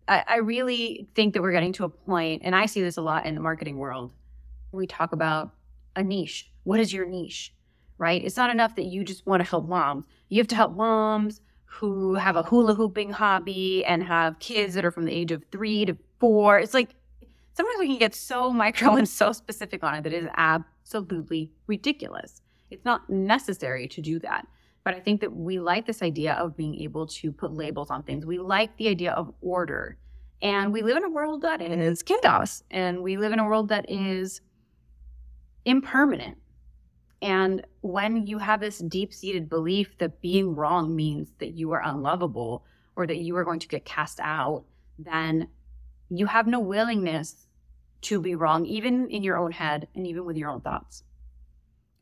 I, 0.05 0.25
I 0.27 0.35
really 0.39 1.07
think 1.15 1.33
that 1.33 1.41
we're 1.41 1.53
getting 1.53 1.71
to 1.71 1.85
a 1.85 1.89
point, 1.89 2.41
and 2.43 2.53
I 2.53 2.65
see 2.65 2.81
this 2.81 2.97
a 2.97 3.01
lot 3.01 3.25
in 3.25 3.35
the 3.35 3.41
marketing 3.41 3.77
world. 3.77 4.11
We 4.73 4.85
talk 4.85 5.13
about 5.13 5.53
a 5.95 6.03
niche. 6.03 6.51
What 6.65 6.81
is 6.81 6.91
your 6.91 7.05
niche? 7.05 7.53
Right? 7.97 8.21
It's 8.21 8.35
not 8.35 8.49
enough 8.49 8.75
that 8.75 8.83
you 8.83 9.05
just 9.05 9.25
want 9.25 9.41
to 9.41 9.49
help 9.49 9.69
moms. 9.69 10.07
You 10.27 10.41
have 10.41 10.49
to 10.49 10.55
help 10.57 10.75
moms 10.75 11.39
who 11.75 12.15
have 12.15 12.35
a 12.37 12.43
hula 12.43 12.73
hooping 12.73 13.11
hobby 13.11 13.83
and 13.85 14.03
have 14.03 14.39
kids 14.39 14.73
that 14.75 14.85
are 14.85 14.91
from 14.91 15.03
the 15.05 15.11
age 15.11 15.31
of 15.31 15.43
three 15.51 15.85
to 15.85 15.97
four. 16.19 16.57
It's 16.57 16.73
like 16.73 16.95
sometimes 17.53 17.79
we 17.79 17.87
can 17.87 17.97
get 17.97 18.15
so 18.15 18.51
micro 18.51 18.95
and 18.95 19.07
so 19.07 19.31
specific 19.33 19.83
on 19.83 19.95
it 19.95 20.03
that 20.03 20.13
it 20.13 20.23
is 20.23 20.29
absolutely 20.37 21.51
ridiculous. 21.67 22.41
It's 22.71 22.85
not 22.85 23.09
necessary 23.09 23.87
to 23.89 24.01
do 24.01 24.19
that. 24.19 24.47
But 24.85 24.93
I 24.93 24.99
think 24.99 25.19
that 25.21 25.35
we 25.35 25.59
like 25.59 25.85
this 25.85 26.01
idea 26.01 26.33
of 26.33 26.55
being 26.55 26.75
able 26.75 27.07
to 27.07 27.31
put 27.31 27.51
labels 27.51 27.89
on 27.89 28.03
things. 28.03 28.25
We 28.25 28.37
like 28.37 28.77
the 28.77 28.87
idea 28.87 29.11
of 29.11 29.33
order. 29.41 29.97
And 30.41 30.71
we 30.71 30.81
live 30.81 30.95
in 30.95 31.03
a 31.03 31.09
world 31.09 31.41
that 31.41 31.61
is 31.61 32.03
chaos. 32.03 32.63
And 32.69 33.01
we 33.01 33.17
live 33.17 33.33
in 33.33 33.39
a 33.39 33.45
world 33.45 33.69
that 33.69 33.89
is 33.89 34.41
impermanent. 35.65 36.37
And 37.25 37.65
when 37.81 38.27
you 38.27 38.37
have 38.37 38.59
this 38.59 38.77
deep 38.77 39.11
seated 39.11 39.49
belief 39.49 39.97
that 39.97 40.21
being 40.21 40.53
wrong 40.53 40.95
means 40.95 41.31
that 41.39 41.55
you 41.55 41.71
are 41.71 41.81
unlovable 41.83 42.63
or 42.95 43.07
that 43.07 43.17
you 43.17 43.35
are 43.35 43.43
going 43.43 43.57
to 43.61 43.67
get 43.67 43.83
cast 43.83 44.19
out, 44.19 44.63
then 44.99 45.47
you 46.11 46.27
have 46.27 46.45
no 46.45 46.59
willingness 46.59 47.47
to 48.01 48.21
be 48.21 48.35
wrong, 48.35 48.67
even 48.67 49.09
in 49.09 49.23
your 49.23 49.37
own 49.37 49.51
head 49.51 49.87
and 49.95 50.05
even 50.05 50.23
with 50.23 50.37
your 50.37 50.51
own 50.51 50.61
thoughts. 50.61 51.03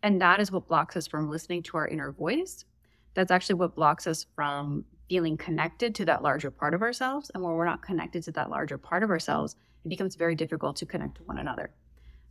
And 0.01 0.19
that 0.21 0.41
is 0.41 0.51
what 0.51 0.67
blocks 0.67 0.97
us 0.97 1.07
from 1.07 1.29
listening 1.29 1.63
to 1.63 1.77
our 1.77 1.88
inner 1.88 2.12
voice. 2.12 2.65
That's 3.13 3.31
actually 3.31 3.55
what 3.55 3.75
blocks 3.75 4.07
us 4.07 4.25
from 4.36 4.83
feeling 5.07 5.38
connected 5.38 5.95
to 5.95 6.05
that 6.05 6.21
larger 6.21 6.51
part 6.51 6.73
of 6.73 6.81
ourselves. 6.81 7.31
And 7.33 7.41
when 7.41 7.53
we're 7.53 7.63
not 7.63 7.81
connected 7.81 8.23
to 8.23 8.33
that 8.33 8.49
larger 8.49 8.77
part 8.77 9.03
of 9.03 9.09
ourselves, 9.09 9.55
it 9.86 9.88
becomes 9.88 10.17
very 10.17 10.36
difficult 10.36 10.75
to 10.77 10.86
connect 10.86 11.15
to 11.15 11.23
one 11.23 11.38
another. 11.38 11.71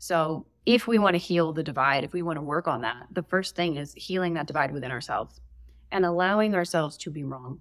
So, 0.03 0.47
if 0.67 0.89
we 0.89 0.99
want 0.99 1.15
to 1.15 1.19
heal 1.19 1.53
the 1.53 1.63
divide, 1.63 2.03
if 2.03 2.13
we 2.13 2.23
want 2.23 2.37
to 2.37 2.43
work 2.43 2.67
on 2.67 2.81
that, 2.81 3.07
the 3.13 3.23
first 3.23 3.55
thing 3.55 3.77
is 3.77 3.95
healing 3.95 4.35
that 4.35 4.49
divide 4.49 4.73
within 4.73 4.91
ourselves 4.91 5.41
and 5.93 6.05
allowing 6.05 6.57
ourselves 6.57 6.97
to 6.97 7.11
be 7.13 7.23
wrong, 7.23 7.61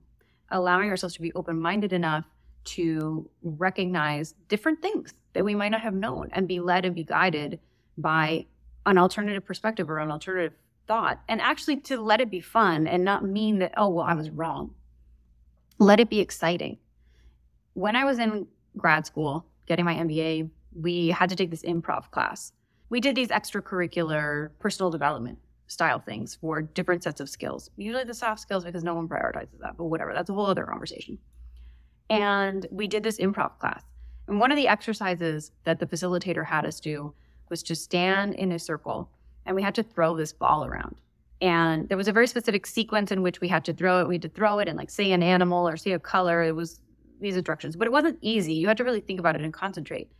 allowing 0.49 0.89
ourselves 0.89 1.13
to 1.13 1.21
be 1.21 1.32
open 1.34 1.62
minded 1.62 1.93
enough 1.93 2.25
to 2.63 3.30
recognize 3.43 4.34
different 4.47 4.82
things 4.82 5.13
that 5.34 5.45
we 5.45 5.54
might 5.54 5.69
not 5.69 5.82
have 5.82 5.93
known 5.93 6.30
and 6.32 6.47
be 6.47 6.60
led 6.60 6.84
and 6.84 6.95
be 6.95 7.04
guided 7.04 7.60
by 7.95 8.47
an 8.88 8.97
alternative 8.97 9.45
perspective 9.45 9.88
or 9.88 9.99
an 9.99 10.10
alternative 10.10 10.58
thought. 10.88 11.21
And 11.27 11.41
actually 11.41 11.77
to 11.82 12.01
let 12.01 12.21
it 12.21 12.32
be 12.32 12.41
fun 12.41 12.88
and 12.88 13.06
not 13.06 13.23
mean 13.23 13.60
that, 13.60 13.75
oh, 13.77 13.89
well, 13.89 14.06
I 14.08 14.15
was 14.15 14.32
wrong. 14.32 14.73
Let 15.77 15.99
it 15.99 16.10
be 16.10 16.19
exciting. 16.19 16.80
When 17.73 17.95
I 17.95 18.04
was 18.04 18.17
in 18.17 18.47
grad 18.75 19.06
school 19.06 19.45
getting 19.67 19.86
my 19.86 19.93
MBA, 19.93 20.49
we 20.73 21.10
had 21.10 21.29
to 21.29 21.36
take 21.36 21.51
this 21.51 21.63
improv 21.63 22.12
class. 22.12 22.53
We 22.89 22.99
did 22.99 23.15
these 23.15 23.29
extracurricular 23.29 24.49
personal 24.60 24.89
development 24.89 25.39
style 25.67 25.99
things 25.99 26.36
for 26.36 26.62
different 26.62 27.03
sets 27.03 27.21
of 27.21 27.29
skills. 27.29 27.69
Usually 27.77 28.03
the 28.03 28.13
soft 28.13 28.41
skills 28.41 28.65
because 28.65 28.84
no 28.84 28.93
one 28.93 29.07
prioritizes 29.07 29.60
that, 29.62 29.77
but 29.77 29.86
whatever. 29.86 30.13
That's 30.13 30.29
a 30.29 30.34
whole 30.34 30.47
other 30.47 30.65
conversation. 30.65 31.17
And 32.10 32.67
we 32.71 32.88
did 32.88 33.03
this 33.03 33.19
improv 33.19 33.57
class. 33.57 33.84
And 34.27 34.39
one 34.39 34.51
of 34.51 34.57
the 34.57 34.67
exercises 34.67 35.51
that 35.63 35.79
the 35.79 35.86
facilitator 35.86 36.45
had 36.45 36.65
us 36.65 36.79
do 36.79 37.13
was 37.49 37.63
to 37.63 37.75
stand 37.75 38.36
in 38.36 38.51
a 38.51 38.60
circle 38.60 39.10
and 39.45 39.55
we 39.55 39.62
had 39.62 39.75
to 39.75 39.84
throw 39.84 40.15
this 40.15 40.34
ball 40.34 40.65
around. 40.65 40.97
And 41.41 41.89
there 41.89 41.97
was 41.97 42.07
a 42.07 42.13
very 42.13 42.27
specific 42.27 42.67
sequence 42.67 43.12
in 43.12 43.23
which 43.23 43.41
we 43.41 43.47
had 43.47 43.65
to 43.65 43.73
throw 43.73 44.01
it. 44.01 44.07
We 44.07 44.15
had 44.15 44.21
to 44.23 44.29
throw 44.29 44.60
it 44.60 44.67
and 44.67 44.77
like 44.77 44.89
say 44.89 45.12
an 45.12 45.23
animal 45.23 45.67
or 45.67 45.75
say 45.77 45.91
a 45.91 45.99
color. 45.99 46.43
It 46.43 46.55
was 46.55 46.81
these 47.19 47.36
instructions, 47.36 47.75
but 47.75 47.88
it 47.88 47.91
wasn't 47.91 48.19
easy. 48.21 48.53
You 48.53 48.67
had 48.67 48.77
to 48.77 48.84
really 48.84 49.01
think 49.01 49.19
about 49.19 49.36
it 49.36 49.41
and 49.41 49.53
concentrate. 49.53 50.12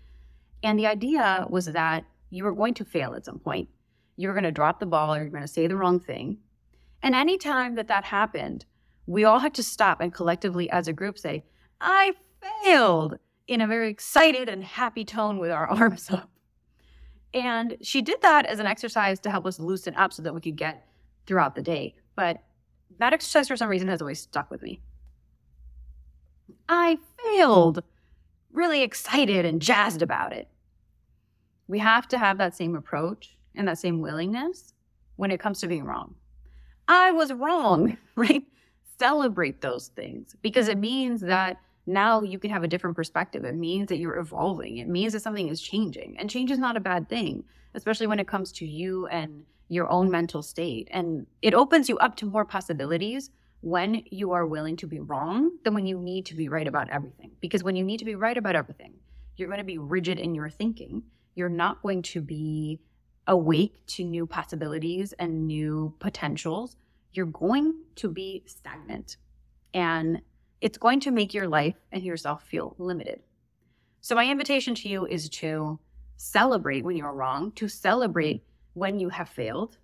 And 0.63 0.78
the 0.78 0.88
idea 0.88 1.45
was 1.50 1.65
that 1.65 2.06
you 2.30 2.43
were 2.43 2.54
going 2.54 2.74
to 2.76 2.86
fail 2.86 3.13
at 3.13 3.26
some 3.26 3.39
point. 3.39 3.69
You 4.17 4.28
were 4.28 4.34
going 4.34 4.43
to 4.43 4.52
drop 4.52 4.80
the 4.80 4.86
ball 4.86 5.13
or 5.13 5.19
you're 5.19 5.30
going 5.30 5.41
to 5.41 5.47
say 5.47 5.67
the 5.67 5.76
wrong 5.76 6.00
thing. 6.00 6.38
And 7.02 7.15
anytime 7.15 7.76
that 7.76 7.88
that 7.88 8.06
happened, 8.06 8.65
we 9.08 9.24
all 9.24 9.39
had 9.39 9.54
to 9.56 9.63
stop 9.63 10.00
and 10.02 10.13
collectively, 10.13 10.69
as 10.69 10.88
a 10.88 10.93
group, 10.93 11.17
say, 11.17 11.43
I 11.80 12.13
failed 12.63 13.17
in 13.47 13.62
a 13.62 13.67
very 13.67 13.89
excited 13.89 14.47
and 14.47 14.63
happy 14.63 15.04
tone 15.04 15.39
with 15.39 15.52
our 15.52 15.67
arms 15.69 16.10
up. 16.12 16.30
And 17.34 17.78
she 17.82 18.02
did 18.02 18.21
that 18.21 18.45
as 18.45 18.60
an 18.60 18.65
exercise 18.65 19.19
to 19.21 19.32
help 19.32 19.45
us 19.45 19.60
loosen 19.60 19.95
up 19.95 20.13
so 20.13 20.21
that 20.21 20.34
we 20.34 20.41
could 20.41 20.58
get 20.58 20.86
throughout 21.26 21.56
the 21.56 21.62
day. 21.62 21.95
But 22.15 22.43
that 23.00 23.13
exercise, 23.13 23.47
for 23.47 23.56
some 23.56 23.69
reason, 23.69 23.88
has 23.88 24.02
always 24.02 24.19
stuck 24.19 24.52
with 24.52 24.62
me. 24.62 24.82
I 26.67 26.97
failed 27.24 27.84
really 28.54 28.82
excited 28.82 29.46
and 29.46 29.62
jazzed 29.62 30.02
about 30.02 30.34
it. 30.34 30.48
We 31.68 31.80
have 31.80 32.08
to 32.10 32.18
have 32.18 32.38
that 32.38 32.56
same 32.56 32.76
approach 32.76 33.38
and 33.56 33.68
that 33.68 33.78
same 33.78 34.02
willingness 34.02 34.74
when 35.16 35.32
it 35.32 35.40
comes 35.40 35.60
to 35.62 35.68
being 35.68 35.86
wrong. 35.86 36.16
I 36.88 37.12
was 37.12 37.32
wrong, 37.32 37.98
right? 38.16 38.44
Celebrate 39.00 39.62
those 39.62 39.88
things 39.90 40.36
because 40.42 40.68
it 40.68 40.78
means 40.78 41.22
that 41.22 41.58
now 41.88 42.22
you 42.22 42.38
can 42.38 42.52
have 42.52 42.64
a 42.64 42.68
different 42.68 42.96
perspective. 42.96 43.44
It 43.44 43.56
means 43.56 43.88
that 43.88 43.98
you're 43.98 44.18
evolving. 44.18 44.78
It 44.78 44.88
means 44.88 45.14
that 45.14 45.22
something 45.22 45.48
is 45.48 45.62
changing. 45.62 46.18
And 46.20 46.30
change 46.30 46.52
is 46.52 46.60
not 46.60 46.78
a 46.78 46.82
bad 46.82 47.10
thing, 47.10 47.44
especially 47.74 48.08
when 48.08 48.20
it 48.20 48.28
comes 48.28 48.52
to 48.54 48.66
you 48.66 49.08
and 49.08 49.46
your 49.68 49.90
own 49.90 50.12
mental 50.12 50.44
state. 50.44 50.88
And 50.92 51.26
it 51.42 51.54
opens 51.54 51.90
you 51.90 51.98
up 51.98 52.16
to 52.18 52.26
more 52.26 52.46
possibilities 52.46 53.32
when 53.62 54.04
you 54.12 54.32
are 54.32 54.45
willing 54.45 54.76
to 54.78 54.88
be 54.88 55.00
wrong 55.00 55.52
than 55.63 55.74
when 55.74 55.86
you 55.86 55.97
need 56.00 56.26
to 56.28 56.36
be 56.36 56.50
right 56.50 56.67
about 56.67 56.89
everything. 56.89 57.32
Because 57.39 57.63
when 57.63 57.76
you 57.76 57.84
need 57.84 58.00
to 58.00 58.06
be 58.06 58.15
right 58.15 58.38
about 58.38 58.56
everything, 58.56 58.95
You're 59.38 59.47
going 59.47 59.60
to 59.60 59.63
be 59.63 59.78
rigid 59.78 60.19
in 60.19 60.36
your 60.36 60.50
thinking. 60.50 61.04
You're 61.36 61.50
not 61.50 61.82
going 61.82 62.02
to 62.04 62.21
be 62.21 62.80
awake 63.28 63.86
to 63.88 64.04
new 64.04 64.26
possibilities 64.26 65.13
and 65.13 65.47
new 65.47 65.95
potentials. 66.00 66.76
You're 67.13 67.26
going 67.28 67.76
to 67.95 68.10
be 68.10 68.43
stagnant. 68.45 69.17
And 69.74 70.21
it's 70.60 70.78
going 70.78 71.00
to 71.02 71.12
make 71.12 71.34
your 71.34 71.47
life 71.47 71.76
and 71.91 72.04
yourself 72.04 72.43
feel 72.43 72.76
limited. 72.78 73.21
So, 74.02 74.15
my 74.15 74.30
invitation 74.30 74.76
to 74.76 74.89
you 74.89 75.06
is 75.06 75.30
to 75.30 75.80
celebrate 76.17 76.84
when 76.84 76.97
you're 76.97 77.13
wrong, 77.13 77.52
to 77.54 77.67
celebrate 77.67 78.43
when 78.74 79.00
you 79.00 79.10
have 79.10 79.30
failed, 79.30 79.78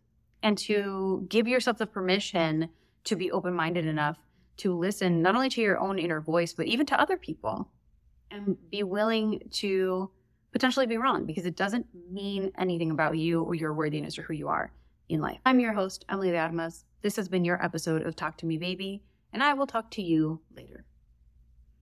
and 0.43 0.57
to 0.59 1.25
give 1.29 1.47
yourself 1.47 1.77
the 1.77 1.87
permission 1.87 2.69
to 3.07 3.15
be 3.15 3.31
open 3.31 3.53
minded 3.53 3.85
enough 3.85 4.17
to 4.57 4.77
listen 4.77 5.21
not 5.21 5.35
only 5.35 5.49
to 5.49 5.61
your 5.61 5.79
own 5.79 5.99
inner 5.99 6.21
voice, 6.21 6.53
but 6.53 6.65
even 6.65 6.85
to 6.87 6.99
other 6.99 7.17
people 7.17 7.69
and 8.31 8.57
be 8.69 8.83
willing 8.83 9.41
to 9.51 10.09
potentially 10.51 10.87
be 10.87 10.97
wrong 10.97 11.25
because 11.25 11.45
it 11.45 11.55
doesn't 11.55 11.85
mean 12.11 12.51
anything 12.57 12.91
about 12.91 13.17
you 13.17 13.43
or 13.43 13.55
your 13.55 13.73
worthiness 13.73 14.17
or 14.17 14.23
who 14.23 14.33
you 14.33 14.47
are 14.47 14.71
in 15.09 15.21
life. 15.21 15.39
I'm 15.45 15.59
your 15.59 15.73
host, 15.73 16.05
Emily 16.09 16.31
De 16.31 16.37
Armas. 16.37 16.85
This 17.01 17.15
has 17.15 17.29
been 17.29 17.45
your 17.45 17.63
episode 17.63 18.01
of 18.01 18.15
Talk 18.15 18.37
to 18.37 18.45
Me 18.45 18.57
Baby, 18.57 19.03
and 19.31 19.43
I 19.43 19.53
will 19.53 19.67
talk 19.67 19.91
to 19.91 20.01
you 20.01 20.41
later. 20.55 20.85